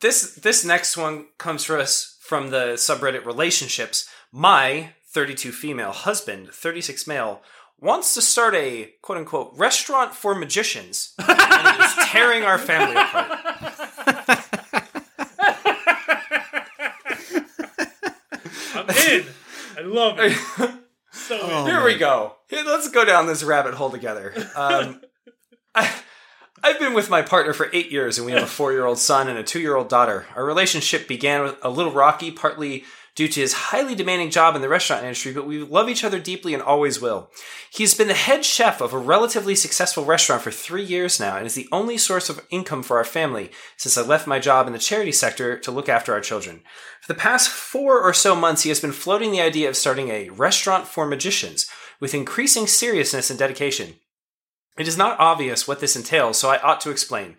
[0.00, 4.08] this this next one comes for us from the subreddit relationships.
[4.32, 7.42] My 32 female husband, 36 male,
[7.80, 14.46] wants to start a quote unquote restaurant for magicians and is tearing our family apart.
[18.74, 19.26] I'm in.
[19.76, 20.32] I love it.
[21.12, 21.70] So Oh, in.
[21.72, 22.36] Here we go.
[22.48, 24.32] Here, let's go down this rabbit hole together.
[24.54, 25.00] Um,
[25.74, 25.92] I,
[26.62, 29.38] I've been with my partner for eight years, and we have a four-year-old son and
[29.38, 30.26] a two-year-old daughter.
[30.36, 32.84] Our relationship began with a little rocky, partly
[33.16, 36.20] due to his highly demanding job in the restaurant industry, but we love each other
[36.20, 37.30] deeply and always will.
[37.72, 41.46] He's been the head chef of a relatively successful restaurant for three years now, and
[41.46, 44.74] is the only source of income for our family since I left my job in
[44.74, 46.60] the charity sector to look after our children.
[47.00, 50.10] For the past four or so months, he has been floating the idea of starting
[50.10, 51.66] a restaurant for magicians
[51.98, 53.94] with increasing seriousness and dedication.
[54.78, 57.36] It is not obvious what this entails, so I ought to explain.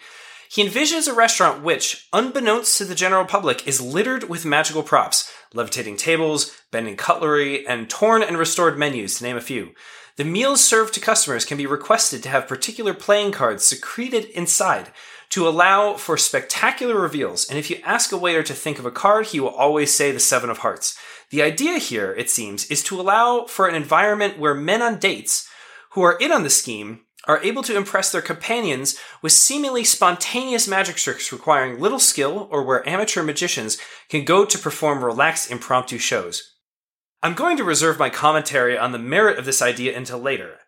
[0.49, 5.31] He envisions a restaurant which, unbeknownst to the general public, is littered with magical props,
[5.53, 9.71] levitating tables, bending cutlery, and torn and restored menus, to name a few.
[10.17, 14.91] The meals served to customers can be requested to have particular playing cards secreted inside
[15.29, 18.91] to allow for spectacular reveals, and if you ask a waiter to think of a
[18.91, 20.97] card, he will always say the Seven of Hearts.
[21.29, 25.47] The idea here, it seems, is to allow for an environment where men on dates
[25.91, 30.67] who are in on the scheme are able to impress their companions with seemingly spontaneous
[30.67, 33.77] magic tricks requiring little skill or where amateur magicians
[34.09, 36.55] can go to perform relaxed impromptu shows.
[37.21, 40.59] I'm going to reserve my commentary on the merit of this idea until later.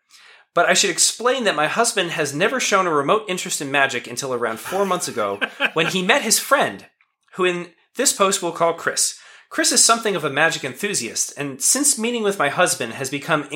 [0.53, 4.07] But I should explain that my husband has never shown a remote interest in magic
[4.07, 5.39] until around four months ago
[5.73, 6.87] when he met his friend,
[7.35, 9.19] who in this post we'll call Chris.
[9.49, 13.47] Chris is something of a magic enthusiast, and since meeting with my husband has become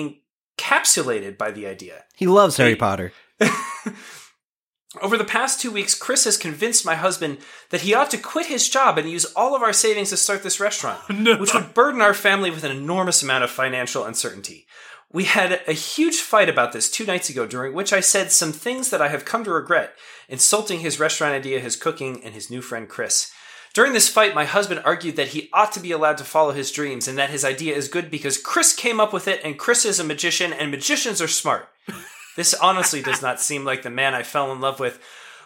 [0.58, 2.04] encapsulated by the idea.
[2.16, 2.76] He loves Harry.
[2.76, 3.14] Potter.
[5.02, 7.40] Over the past two weeks, Chris has convinced my husband
[7.72, 10.44] that he ought to quit his job and use all of our savings to start
[10.44, 11.38] this restaurant, No.
[11.38, 14.68] which would burden our family with an enormous amount of financial uncertainty.
[15.12, 18.52] We had a huge fight about this two nights ago, during which I said some
[18.52, 19.94] things that I have come to regret,
[20.28, 23.32] insulting his restaurant idea, his cooking, and his new friend Chris.
[23.74, 26.72] During this fight, my husband argued that he ought to be allowed to follow his
[26.72, 29.84] dreams and that his idea is good because Chris came up with it and Chris
[29.84, 31.68] is a magician and magicians are smart.
[32.36, 35.00] This honestly does not seem like the man I fell in love with,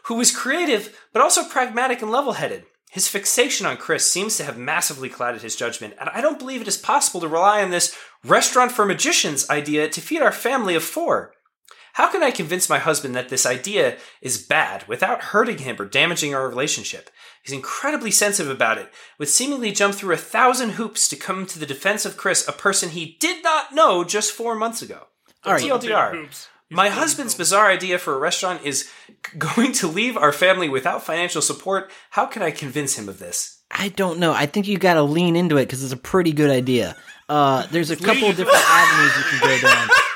[0.03, 2.63] who was creative but also pragmatic and level headed.
[2.89, 6.61] His fixation on Chris seems to have massively clouded his judgment, and I don't believe
[6.61, 10.75] it is possible to rely on this restaurant for magicians idea to feed our family
[10.75, 11.33] of four.
[11.97, 15.85] How can I convince my husband that this idea is bad without hurting him or
[15.85, 17.09] damaging our relationship?
[17.41, 21.57] He's incredibly sensitive about it, would seemingly jump through a thousand hoops to come to
[21.57, 25.07] the defense of Chris, a person he did not know just four months ago.
[25.43, 25.63] All right.
[25.63, 26.47] TLDR.
[26.69, 27.49] My husband's hoops.
[27.49, 28.87] bizarre idea for a restaurant is
[29.39, 31.89] going to leave our family without financial support.
[32.11, 33.63] How can I convince him of this?
[33.71, 34.33] I don't know.
[34.33, 36.95] I think you got to lean into it because it's a pretty good idea.
[37.27, 39.89] Uh, there's a couple of different avenues you can go down.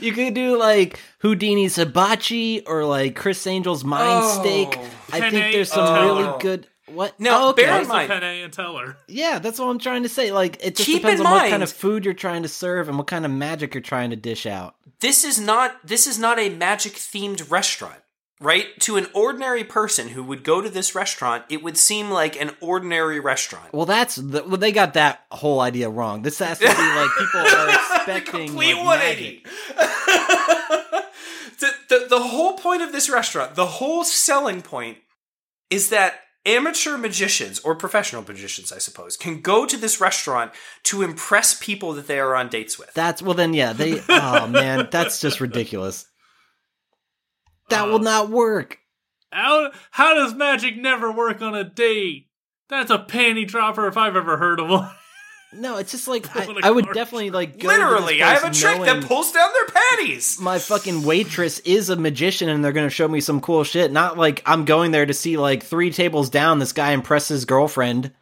[0.00, 4.40] you could do like Houdini's hibachi or like Criss Angel's mind Oh.
[4.40, 4.78] steak.
[5.12, 6.04] I think there's some Oh.
[6.24, 6.66] really good.
[6.86, 7.20] What?
[7.20, 7.62] No, oh, okay.
[7.62, 8.96] bear in Where's the mind- Penne and Teller?
[9.08, 10.32] Yeah, that's what I'm trying to say.
[10.32, 12.88] Like, it just Keep depends in on what kind of food you're trying to serve
[12.88, 14.74] and what kind of magic you're trying to dish out.
[15.00, 18.00] This is not this is not a magic themed restaurant.
[18.40, 18.66] Right?
[18.80, 22.52] To an ordinary person who would go to this restaurant, it would seem like an
[22.60, 23.72] ordinary restaurant.
[23.72, 26.22] Well, that's the, well, they got that whole idea wrong.
[26.22, 29.42] This has to be like people are expecting Complete like, 180.
[31.58, 34.98] the, the, the whole point of this restaurant, the whole selling point,
[35.68, 40.52] is that amateur magicians, or professional magicians, I suppose, can go to this restaurant
[40.84, 42.92] to impress people that they are on dates with.
[42.94, 44.00] That's well, then yeah, they.
[44.08, 46.06] Oh man, that's just ridiculous.
[47.70, 48.78] That will not work.
[49.30, 52.28] How, how does magic never work on a date?
[52.68, 54.90] That's a panty dropper if I've ever heard of one.
[55.50, 57.78] No, it's just like I, Pulling a I would card definitely like go to this
[57.78, 60.38] Literally, I have a trick that pulls down their panties.
[60.38, 63.90] My fucking waitress is a magician, and they're gonna show me some cool shit.
[63.90, 66.58] Not like I'm going there to see like three tables down.
[66.58, 68.12] This guy impress his girlfriend.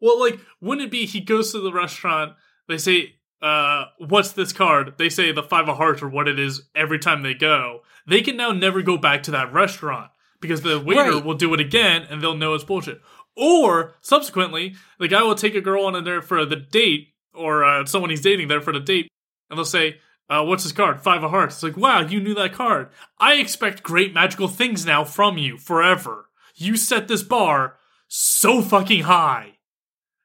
[0.00, 2.32] Well, like, wouldn't it be he goes to the restaurant,
[2.66, 4.94] they say, uh, what's this card?
[4.98, 7.82] They say the five of hearts or what it is every time they go.
[8.06, 11.24] They can now never go back to that restaurant because the waiter Right.
[11.24, 13.00] will do it again and they'll know it's bullshit.
[13.36, 17.64] Or subsequently, the guy will take a girl on in there for the date or
[17.64, 19.08] uh, someone he's dating there for the date
[19.48, 19.98] and they'll say,
[20.28, 21.00] uh, what's his card?
[21.00, 21.56] Five of hearts.
[21.56, 22.88] It's like, wow, you knew that card.
[23.18, 26.28] I expect great magical things now from you forever.
[26.54, 27.76] You set this bar
[28.08, 29.51] so fucking high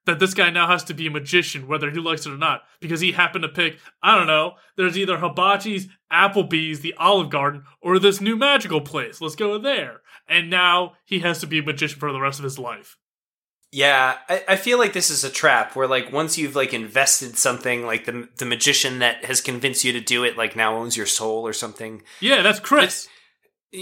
[0.07, 2.63] that this guy now has to be a magician, whether he likes it or not,
[2.79, 7.63] because he happened to pick, I don't know, there's either Hibachi's, Applebee's, the Olive Garden,
[7.81, 9.21] or this new magical place.
[9.21, 10.01] Let's go there.
[10.27, 12.97] And now he has to be a magician for the rest of his life.
[13.71, 17.37] Yeah, I, I feel like this is a trap where like once you've like invested
[17.37, 20.95] something, like the the magician that has convinced you to do it, like now owns
[20.95, 22.01] your soul or something.
[22.21, 23.07] Yeah, that's Chris.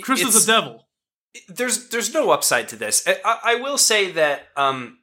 [0.01, 0.87] Chris It's- is the devil.
[1.47, 3.07] there's there's no upside to this.
[3.07, 4.97] I- I will say that um,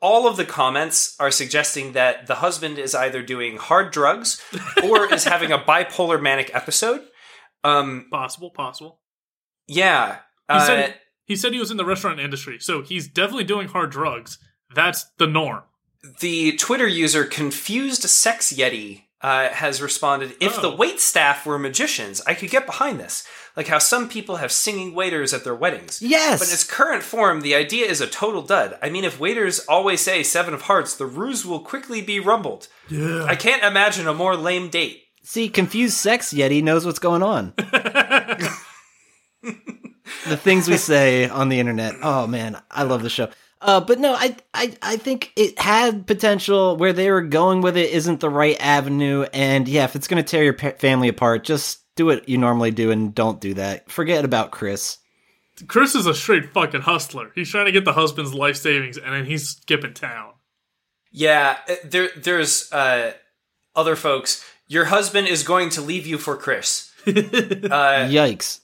[0.00, 4.40] all of the comments are suggesting that the husband is either doing hard drugs
[4.82, 7.02] or is having a bipolar manic episode.
[7.64, 9.00] Um, Possible, possible.
[9.66, 10.16] yeah,
[10.48, 10.94] He uh, said
[11.24, 14.38] he said he was in the restaurant industry, so he's definitely doing hard drugs.
[14.74, 15.62] That's the norm.
[16.20, 20.76] the Twitter user confused sex yeti uh, has responded: If the Oh.
[20.76, 23.26] wait staff were magicians, I could get behind this.
[23.58, 26.00] Like how some people have singing waiters at their weddings.
[26.00, 28.78] Yes, But in its current form, the idea is a total dud.
[28.80, 32.68] I mean, if waiters always say Seven of Hearts, the ruse will quickly be rumbled.
[32.88, 33.24] Yeah.
[33.24, 35.02] I can't imagine a more lame date.
[35.24, 37.52] see, confused sex yeti knows what's going on.
[40.28, 41.94] the things we say on the internet.
[42.00, 43.28] Oh man, I love the show.
[43.60, 46.76] Uh, but no, I, I, I think it had potential.
[46.76, 49.24] Where they were going with it isn't the right avenue.
[49.32, 52.70] And yeah, if it's gonna tear your pa- family apart, just do what you normally
[52.70, 53.90] do and don't do that.
[53.90, 54.98] Forget about Chris.
[55.66, 57.32] Chris is a straight fucking hustler.
[57.34, 60.32] He's trying to get the husband's life savings, and then he's skipping town.
[61.10, 63.12] Yeah, uh, there, there's uh,
[63.74, 64.44] other folks.
[64.68, 66.86] Your husband is going to leave you for Chris.
[67.08, 68.60] Uh, Yikes.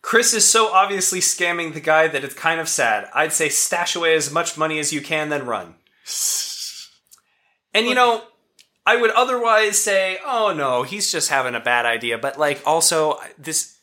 [0.00, 3.08] Chris is so obviously scamming the guy that it's kind of sad.
[3.12, 5.74] I'd say stash away as much money as you can, then run.
[7.74, 8.22] And you know,
[8.86, 12.18] I would otherwise say, oh no, he's just having a bad idea.
[12.18, 13.76] But like, also, this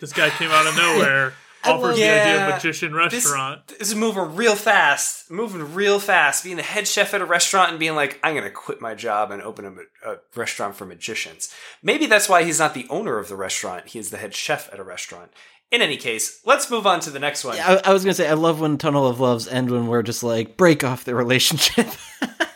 [0.00, 1.34] This guy came out of nowhere,
[1.64, 2.48] offers the idea Yeah.
[2.48, 3.68] of magician this, restaurant.
[3.68, 6.42] this is moving real fast, moving real fast.
[6.42, 9.30] Being the head chef at a restaurant and being like, I'm gonna quit my job
[9.30, 9.64] and open
[10.04, 11.54] a, a restaurant for magicians.
[11.82, 13.86] Maybe that's why he's not the owner of the restaurant.
[13.90, 15.30] He is the head chef at a restaurant.
[15.70, 17.56] In any case, let's move on to the next one.
[17.58, 20.24] I, I was gonna say I love when Tunnel of Loves end when we're just
[20.24, 21.86] like break off the relationship.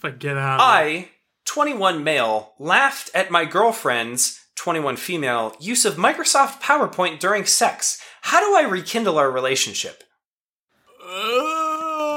[0.00, 0.60] Just like get out.
[0.60, 1.10] I,
[1.44, 8.00] 21 male, laughed at my girlfriend's 21 female use of Microsoft PowerPoint during sex.
[8.22, 10.02] How do I rekindle our relationship?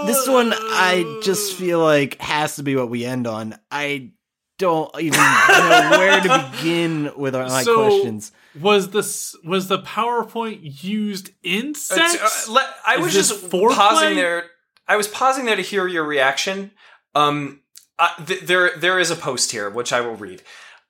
[0.05, 3.57] this one I just feel like has to be what we end on.
[3.71, 4.11] I
[4.59, 8.31] don't even know where to begin with our, my So- questions.
[8.59, 12.47] was this was the PowerPoint used in Uh, sex?
[12.49, 13.75] uh, let- I Is was just foreplay?
[13.75, 14.45] pausing there.
[14.88, 16.71] I was pausing there to hear your reaction.
[17.15, 17.61] Um,
[17.99, 20.41] uh, th- there, there is a post here which I will read.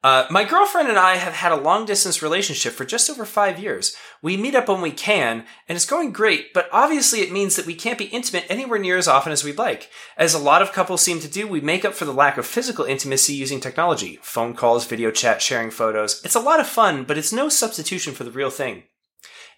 [0.03, 3.57] Uh, my girlfriend and I have had a long distance relationship for just over five
[3.57, 3.95] years.
[4.21, 7.65] We meet up when we can, and it's going great, but obviously it means that
[7.65, 9.89] we can't be intimate anywhere near as often as we'd like.
[10.17, 12.45] As a lot of couples seem to do, we make up for the lack of
[12.45, 14.19] physical intimacy using technology.
[14.21, 16.21] Phone calls, video chat, sharing photos.
[16.25, 18.83] It's a lot of fun, but it's no substitution for the real thing.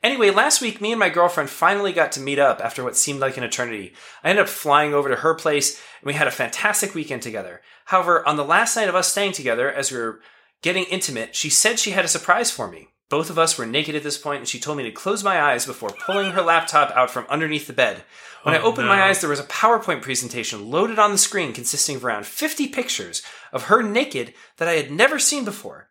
[0.05, 3.19] Anyway, last week, me and my girlfriend finally got to meet up after what seemed
[3.19, 3.91] like an eternity.
[4.23, 7.63] I ended up flying over to her place, and we had a fantastic weekend together.
[7.85, 10.19] However, on the last night of us staying together, as we were
[10.61, 12.89] getting intimate, she said she had a surprise for me.
[13.09, 15.41] Both of us were naked at this point, and she told me to close my
[15.41, 18.03] eyes before pulling her laptop out from underneath the bed.
[18.43, 21.51] When I Oh, opened my eyes, there was a PowerPoint presentation loaded on the screen
[21.51, 25.89] consisting of around 50 pictures of her naked that I had never seen before.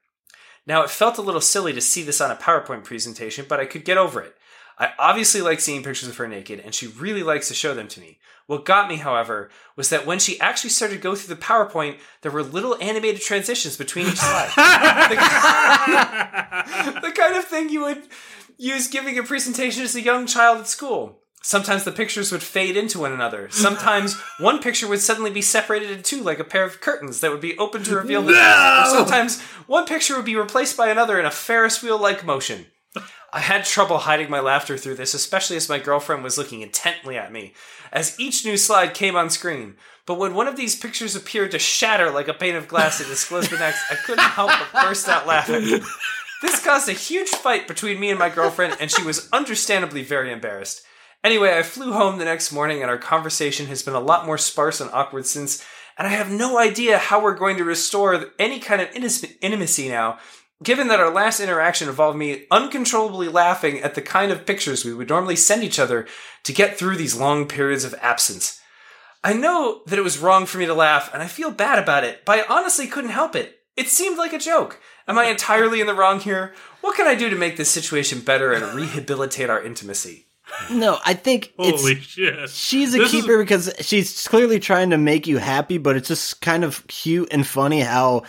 [0.66, 3.66] Now, it felt a little silly to see this on a PowerPoint presentation, but I
[3.66, 4.36] could get over it.
[4.78, 7.86] I obviously like seeing pictures of her naked, and she really likes to show them
[7.88, 8.18] to me.
[8.46, 11.98] What got me, however, was that when she actually started to go through the PowerPoint,
[12.22, 14.48] there were little animated transitions between each slide.
[17.02, 18.08] the kind of thing you would
[18.58, 21.20] use giving a presentation as a young child at school.
[21.44, 23.50] Sometimes the pictures would fade into one another.
[23.50, 27.30] Sometimes one picture would suddenly be separated in two, like a pair of curtains that
[27.30, 28.32] would be open to reveal the.
[28.32, 32.66] Or sometimes one picture would be replaced by another in a Ferris wheel like motion.
[33.30, 37.18] I had trouble hiding my laughter through this, especially as my girlfriend was looking intently
[37.18, 37.52] at me
[37.92, 39.76] as each new slide came on screen.
[40.06, 43.08] But when one of these pictures appeared to shatter like a pane of glass and
[43.08, 45.82] disclose the next, I couldn't help but burst out laughing.
[46.40, 50.32] This caused a huge fight between me and my girlfriend, and she was understandably very
[50.32, 50.82] embarrassed.
[51.24, 54.36] Anyway, I flew home the next morning, and our conversation has been a lot more
[54.36, 55.64] sparse and awkward since,
[55.96, 60.18] and I have no idea how we're going to restore any kind of intimacy now,
[60.62, 64.92] given that our last interaction involved me uncontrollably laughing at the kind of pictures we
[64.92, 66.06] would normally send each other
[66.42, 68.60] to get through these long periods of absence.
[69.24, 72.04] I know that it was wrong for me to laugh, and I feel bad about
[72.04, 73.60] it, but I honestly couldn't help it.
[73.78, 74.78] It seemed like a joke.
[75.08, 76.52] Am I entirely in the wrong here?
[76.82, 80.23] What can I do to make this situation better and rehabilitate our intimacy?
[80.70, 82.48] No, I think Holy shit.
[82.50, 86.40] she's a This keeper because she's clearly trying to make you happy, but it's just
[86.40, 88.22] kind of cute and funny how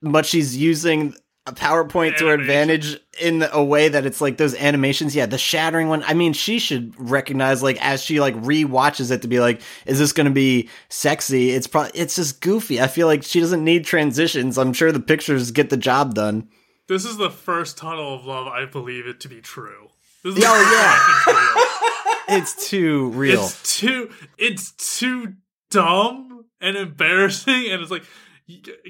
[0.00, 1.14] much she's using
[1.46, 5.14] a PowerPoint to her advantage in a way that it's like those animations.
[5.14, 6.04] Yeah, the shattering one.
[6.04, 9.98] I mean, she should recognize like as she like re-watches it to be like, is
[9.98, 11.50] this going to be sexy?
[11.50, 12.80] It's probably it's just goofy.
[12.80, 14.56] I feel like she doesn't need transitions.
[14.56, 16.48] I'm sure the pictures get the job done.
[16.86, 19.81] This is the first tunnel of love I believe it to be true.
[20.24, 21.58] This is Oh, yeah.
[22.38, 23.44] It's too real.
[23.44, 25.34] It's too it's too
[25.70, 28.04] dumb and embarrassing and it's like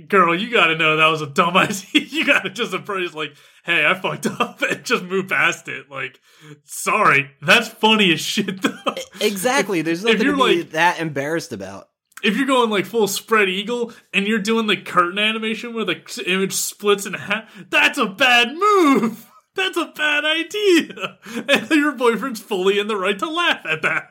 [0.08, 2.02] girl, you got to know that was a dumb idea.
[2.02, 5.90] You got to just embrace like, "Hey, I fucked up." and just move past it.
[5.90, 6.20] Like,
[6.64, 7.30] sorry.
[7.40, 8.94] That's funny as shit though.
[9.20, 9.82] exactly.
[9.82, 11.88] There's nothing to you're be like- that embarrassed about.
[12.22, 16.22] if you're going like full spread eagle and you're doing the curtain animation where the
[16.26, 19.26] image splits in half, that's a bad move.
[19.54, 21.18] That's a bad idea.
[21.48, 24.10] And your boyfriend's fully in the right to laugh at that.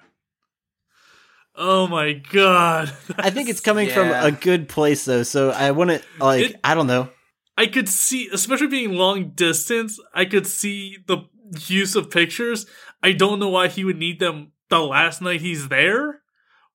[1.56, 2.94] Oh my god.
[3.18, 6.60] I think it's coming from a good place though, so I want to like It-
[6.64, 7.10] I don't know.
[7.58, 11.28] I could see, especially being long distance, I could see the
[11.68, 12.66] use of pictures.
[13.04, 16.22] I don't know why he would need them the last night he's there,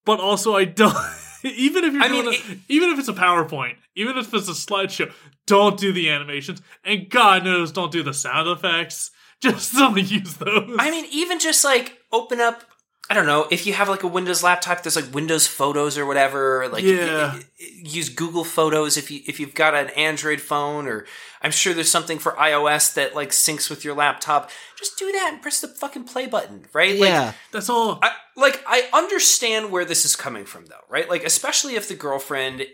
[0.04, 0.94] but also I don't.
[1.44, 4.48] even if you're I doing, mean, a, even if it's a PowerPoint, even if it's
[4.48, 5.12] a slideshow,
[5.46, 9.10] don't do the animations, and God knows, don't do the sound effects.
[9.42, 10.76] Just don't use those.
[10.78, 12.64] I mean, even just like open up.
[13.10, 14.82] I don't know if you have like a Windows laptop.
[14.82, 16.66] There's like Windows Photos or whatever.
[16.72, 17.34] Like, Yeah.
[17.34, 21.04] y- y- use Google Photos if you if you've got an Android phone, or
[21.42, 24.50] I'm sure there's something for iOS that like syncs with your laptop.
[24.78, 26.98] Just do that and press the fucking play button, right?
[26.98, 27.32] Like, yeah.
[27.52, 27.98] that's all.
[28.02, 31.08] I, like I understand where this is coming from though, right?
[31.10, 32.66] Like especially if the girlfriend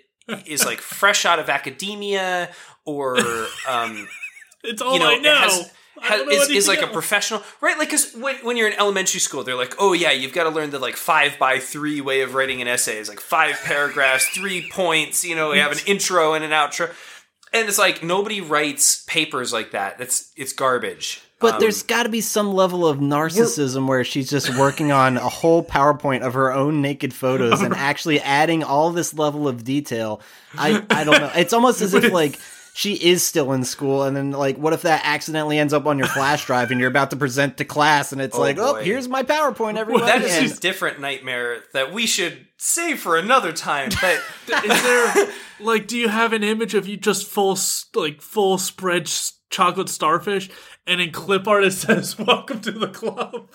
[0.46, 2.50] is like fresh out of academia
[2.84, 3.18] or
[3.68, 4.08] um
[4.64, 5.34] it's all you know, I know.
[5.34, 7.78] has, has, know is, is like a professional, right?
[7.78, 10.50] Like, because when, when you're in elementary school, they're like, oh yeah, you've got to
[10.50, 12.98] learn the like five by three way of writing an essay.
[12.98, 15.24] It's like five paragraphs, three points.
[15.24, 16.92] You know, we have an intro and an outro,
[17.52, 19.98] and it's like nobody writes papers like that.
[19.98, 21.22] That's it's garbage.
[21.43, 25.16] But Um, there's got to be some level of narcissism where she's just working on
[25.16, 29.64] a whole PowerPoint of her own naked photos and actually adding all this level of
[29.64, 30.20] detail.
[30.57, 31.30] I I don't know.
[31.34, 32.38] It's almost as if like
[32.74, 35.99] she is still in school and then like what if that accidentally ends up on
[35.99, 38.76] your flash drive and you're about to present to class and it's Oh, like, "Oh,
[38.76, 43.18] here's my PowerPoint everyone." that is And- a different nightmare that we should save for
[43.18, 43.90] another time.
[44.01, 44.22] But
[44.64, 45.28] Is there
[45.61, 47.59] like do you have an image of you just full
[47.95, 50.50] like full spread s- chocolate starfish
[50.86, 53.48] and in clip art it says welcome to the club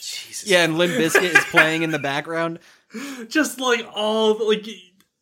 [0.00, 2.58] Jesus, yeah, and Limp Bizkit is playing in the background.
[3.28, 4.66] just like all like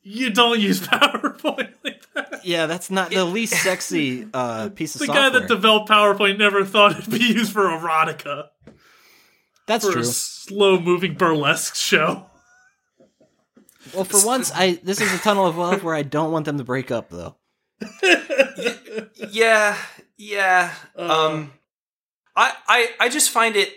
[0.02, 2.44] you don't use PowerPoint like that.
[2.44, 5.14] Yeah, that's not the least sexy uh, piece of stuff.
[5.14, 5.30] The software.
[5.30, 8.48] guy that developed PowerPoint never thought it'd be used for erotica
[9.66, 10.02] that's for true.
[10.02, 12.26] a slow moving burlesque show.
[13.94, 16.58] Well, for once, I this is a tunnel of love where I don't want them
[16.58, 17.36] to break up, though.
[19.30, 19.76] yeah,
[20.16, 20.72] yeah.
[20.96, 21.28] Uh.
[21.28, 21.52] um,
[22.36, 23.72] I, I, I just find it,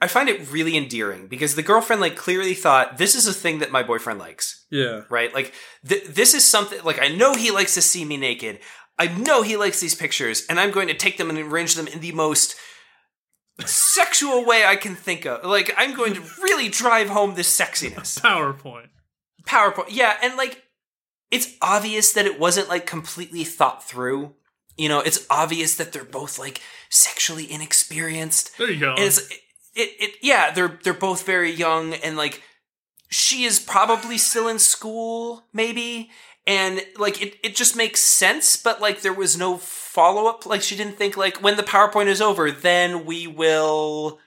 [0.00, 3.58] I find it really endearing because the girlfriend like clearly thought this is a thing
[3.60, 5.02] that my boyfriend likes, Yeah.
[5.10, 5.32] right?
[5.32, 5.52] Like
[5.86, 8.60] th- this is something like I know he likes to see me naked.
[8.98, 11.86] I know he likes these pictures, and I'm going to take them and arrange them
[11.86, 12.54] in the most
[13.64, 15.44] sexual way I can think of.
[15.44, 18.18] Like I'm going to really drive home this sexiness.
[18.20, 18.88] PowerPoint.
[19.46, 19.86] PowerPoint.
[19.90, 20.62] Yeah, and like
[21.30, 24.34] it's obvious that it wasn't like completely thought through.
[24.76, 28.56] You know, it's obvious that they're both like sexually inexperienced.
[28.58, 28.94] There you go.
[28.94, 29.40] And it's it,
[29.74, 32.42] it, it yeah, they're they're both very young and like
[33.08, 36.10] she is probably still in school maybe
[36.46, 40.62] and like it it just makes sense but like there was no follow up like
[40.62, 44.18] she didn't think like when the PowerPoint is over then we will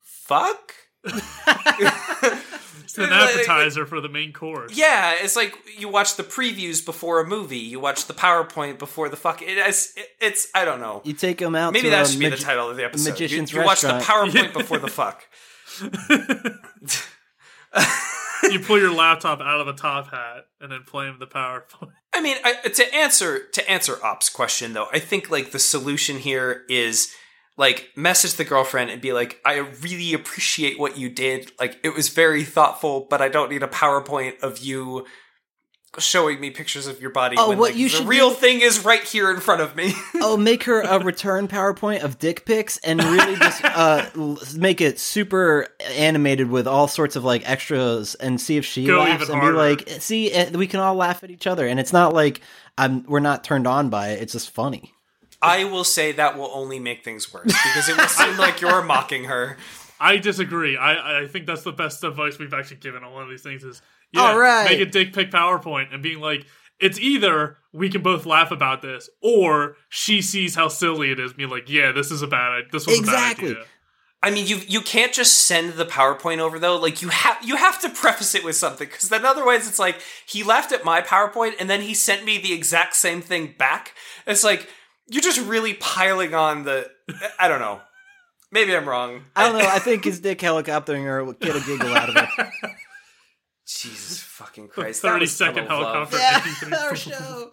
[0.00, 0.74] fuck
[2.88, 4.74] It's an appetizer for the main course.
[4.74, 7.58] Yeah, it's like you watch the previews before a movie.
[7.58, 9.42] You watch the PowerPoint before the fuck.
[9.42, 11.02] It, it's, it, it's I don't know.
[11.04, 11.74] You take them out.
[11.74, 13.10] Maybe to that a should be the title of the episode.
[13.10, 13.98] magician's you, you watch the.
[13.98, 15.22] PowerPoint before the fuck.
[18.50, 21.92] you pull your laptop out of a top hat and then play him the PowerPoint.
[22.14, 26.18] I mean, I, to answer to answer Op's question though, I think like the solution
[26.18, 27.12] here is
[27.58, 31.52] like message the girlfriend and be like, I really appreciate what you did.
[31.60, 35.04] Like it was very thoughtful, but I don't need a PowerPoint of you
[35.98, 37.34] showing me pictures of your body.
[37.38, 39.60] Oh, when, what like, you the should real do- thing is right here in front
[39.60, 39.92] of me.
[40.16, 44.06] oh, make her a return PowerPoint of dick pics and really just uh,
[44.56, 49.00] make it super animated with all sorts of like extras and see if she Go
[49.00, 49.52] laughs even and harder.
[49.52, 51.66] be like, see, eh, we can all laugh at each other.
[51.66, 52.40] And it's not like
[52.76, 54.22] I'm we're not turned on by it.
[54.22, 54.94] It's just funny.
[55.40, 58.82] I will say that will only make things worse because it will seem like you're
[58.82, 59.56] mocking her.
[60.00, 60.76] I disagree.
[60.76, 63.64] I, I think that's the best advice we've actually given on one of these things
[63.64, 63.82] is
[64.12, 64.64] yeah, All right.
[64.64, 66.46] make a dick pic PowerPoint and being like,
[66.80, 71.32] it's either we can both laugh about this or she sees how silly it is,
[71.32, 73.50] being like, yeah, this is a bad this was Exactly.
[73.50, 73.68] a bad idea.
[74.20, 76.76] I mean, you you can't just send the PowerPoint over though.
[76.76, 80.00] Like you have you have to preface it with something because then otherwise it's like
[80.26, 83.94] he laughed at my PowerPoint and then he sent me the exact same thing back.
[84.26, 84.68] It's like
[85.08, 86.90] you're just really piling on the.
[87.38, 87.80] I don't know.
[88.50, 89.24] Maybe I'm wrong.
[89.36, 89.68] I don't know.
[89.68, 92.28] I think his dick helicoptering her will get a giggle out of it.
[93.66, 95.02] Jesus fucking Christ!
[95.02, 96.20] that Thirty was second tunnel of love.
[96.20, 96.68] helicopter.
[96.70, 97.50] Yeah, our show.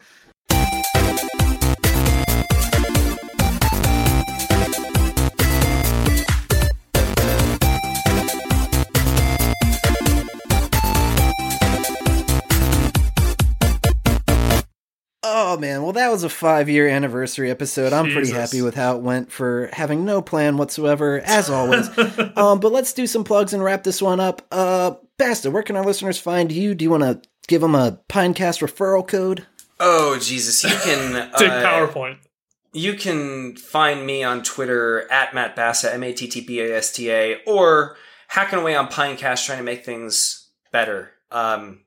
[15.27, 17.93] Oh man, well that was a five year anniversary episode.
[17.93, 21.89] I'm pretty happy with how it went for having no plan whatsoever, as always.
[22.37, 24.43] um, but let's do some plugs and wrap this one up.
[24.51, 26.75] Uh, Basta, where can our listeners find you?
[26.75, 29.47] Do you want to give them a Pinecast referral code?
[29.79, 30.63] Oh Jesus!
[30.63, 32.17] You can Dick uh, PowerPoint.
[32.71, 36.77] You can find me on Twitter at Matt Basta, M A T T B A
[36.77, 37.97] S T A, or
[38.27, 41.13] hacking away on Pinecast trying to make things better.
[41.31, 41.84] Um,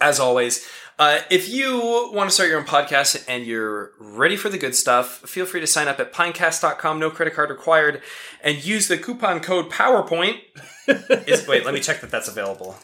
[0.00, 0.66] as always,
[0.98, 4.74] uh, if you want to start your own podcast and you're ready for the good
[4.74, 8.02] stuff, feel free to sign up at pinecast.com, no credit card required,
[8.42, 10.38] and use the coupon code PowerPoint.
[10.86, 12.76] Is, wait, let me check that that's available.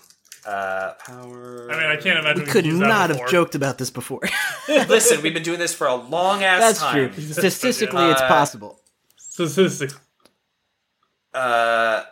[0.46, 1.68] Uh, power.
[1.70, 4.20] I mean, I can't imagine We Could use that not have joked about this before.
[4.68, 7.12] Listen, we've been doing this for a long ass That's time.
[7.12, 7.22] true.
[7.32, 8.80] Statistically, it's Uh, possible.
[9.16, 9.99] Statistics.
[11.34, 12.03] Uh,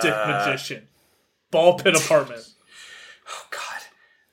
[0.00, 0.86] Dick uh, magician.
[1.50, 2.46] Ball pit apartment.
[3.34, 3.82] Oh God.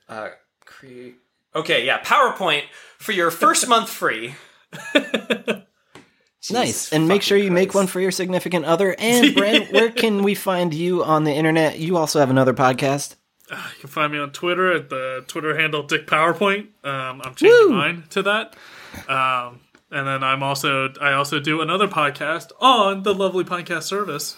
[0.08, 0.28] Uh,
[0.64, 1.16] create.
[1.54, 2.62] Okay, yeah, PowerPoint
[2.98, 4.34] for your first month free.
[6.50, 6.92] Nice.
[6.92, 8.96] And make sure fucking you make one for your significant other.
[8.98, 11.78] And Bren, where can we find you on the internet?
[11.78, 13.14] You also have another podcast.
[13.50, 16.68] You can find me on Twitter at the Twitter handle Dick PowerPoint.
[16.84, 17.76] Um, I'm changing Woo!
[17.76, 18.56] mine to that.
[19.08, 24.36] Um, and then I'm also I also do another podcast on the lovely podcast service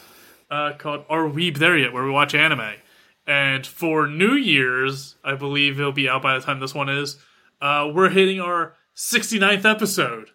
[0.50, 2.74] uh, called Are Weeb There Yet, where we watch anime.
[3.26, 7.16] And for New Year's, I believe it'll be out by the time this one is.
[7.60, 10.30] Uh, we're hitting our 69th episode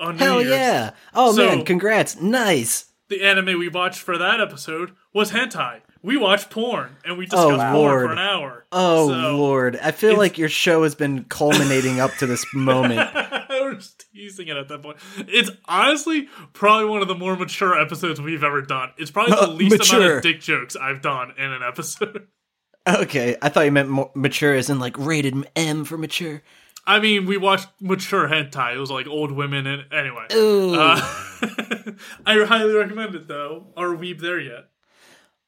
[0.00, 0.28] on New Year's.
[0.28, 0.50] Hell Year's.
[0.52, 0.90] yeah.
[1.14, 2.20] Oh So- man, congrats.
[2.20, 2.86] Nice.
[3.08, 5.80] The anime we watched for that episode was hentai.
[6.04, 8.06] We watched porn and we Oh, discussed porn Lord.
[8.06, 8.64] for an hour.
[8.72, 9.76] Oh So- lord.
[9.82, 13.08] I feel like your show has been culminating up to this moment.
[13.50, 14.96] We're just teasing it at that point.
[15.28, 18.90] It's honestly probably one of the more mature episodes we've ever done.
[18.98, 22.26] It's probably the Uh, least amount of dick jokes I've done in an episode.
[22.84, 26.42] Okay, I thought you meant more mature as in like rated M for mature.
[26.84, 28.74] I mean, we watched mature hentai.
[28.74, 30.26] It was like old women and anyway.
[30.34, 30.74] Ooh.
[30.74, 31.00] Uh,
[32.26, 33.68] I highly recommend it though.
[33.76, 34.64] Are we there yet?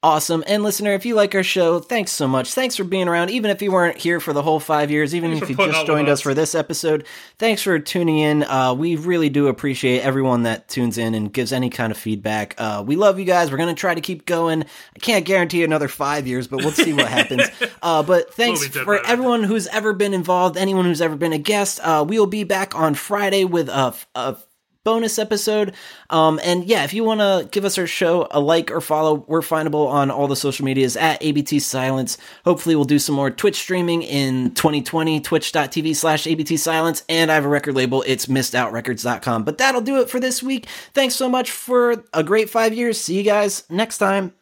[0.05, 0.45] Awesome.
[0.47, 2.53] And listener, if you like our show, thanks so much.
[2.53, 5.31] Thanks for being around, even if you weren't here for the whole five years, even
[5.31, 7.07] Thanks if you just joined us for this episode.
[7.39, 8.43] Thanks for tuning in.
[8.43, 12.55] Uh, we really do appreciate everyone that tunes in and gives any kind of feedback.
[12.59, 13.51] Uh, we love you guys.
[13.51, 14.65] We're going to try to keep going.
[14.95, 17.45] I can't guarantee another five years, but we'll see what happens.
[17.83, 21.39] Uh, but thanks We'll for everyone who's ever been involved, anyone who's ever been a
[21.39, 21.81] guest.
[21.83, 24.37] Uh, we will be back on Friday with a, a
[24.85, 25.75] bonus episode.
[26.11, 29.25] Um, and yeah, if you want to give us our show a like or follow,
[29.27, 32.19] we're findable on all the social medias at ABT Silence.
[32.45, 37.03] Hopefully, we'll do some more Twitch streaming in 2020, twitch.tv slash ABT Silence.
[37.09, 39.45] And I have a record label, it's missedoutrecords.com.
[39.45, 40.67] But that'll do it for this week.
[40.93, 43.01] Thanks so much for a great five years.
[43.01, 44.35] See you guys next time.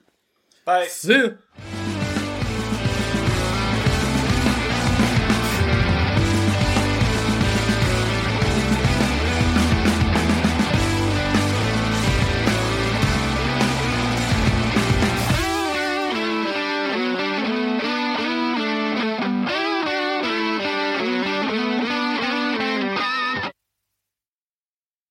[0.64, 0.86] Bye.
[0.86, 2.01] See ya.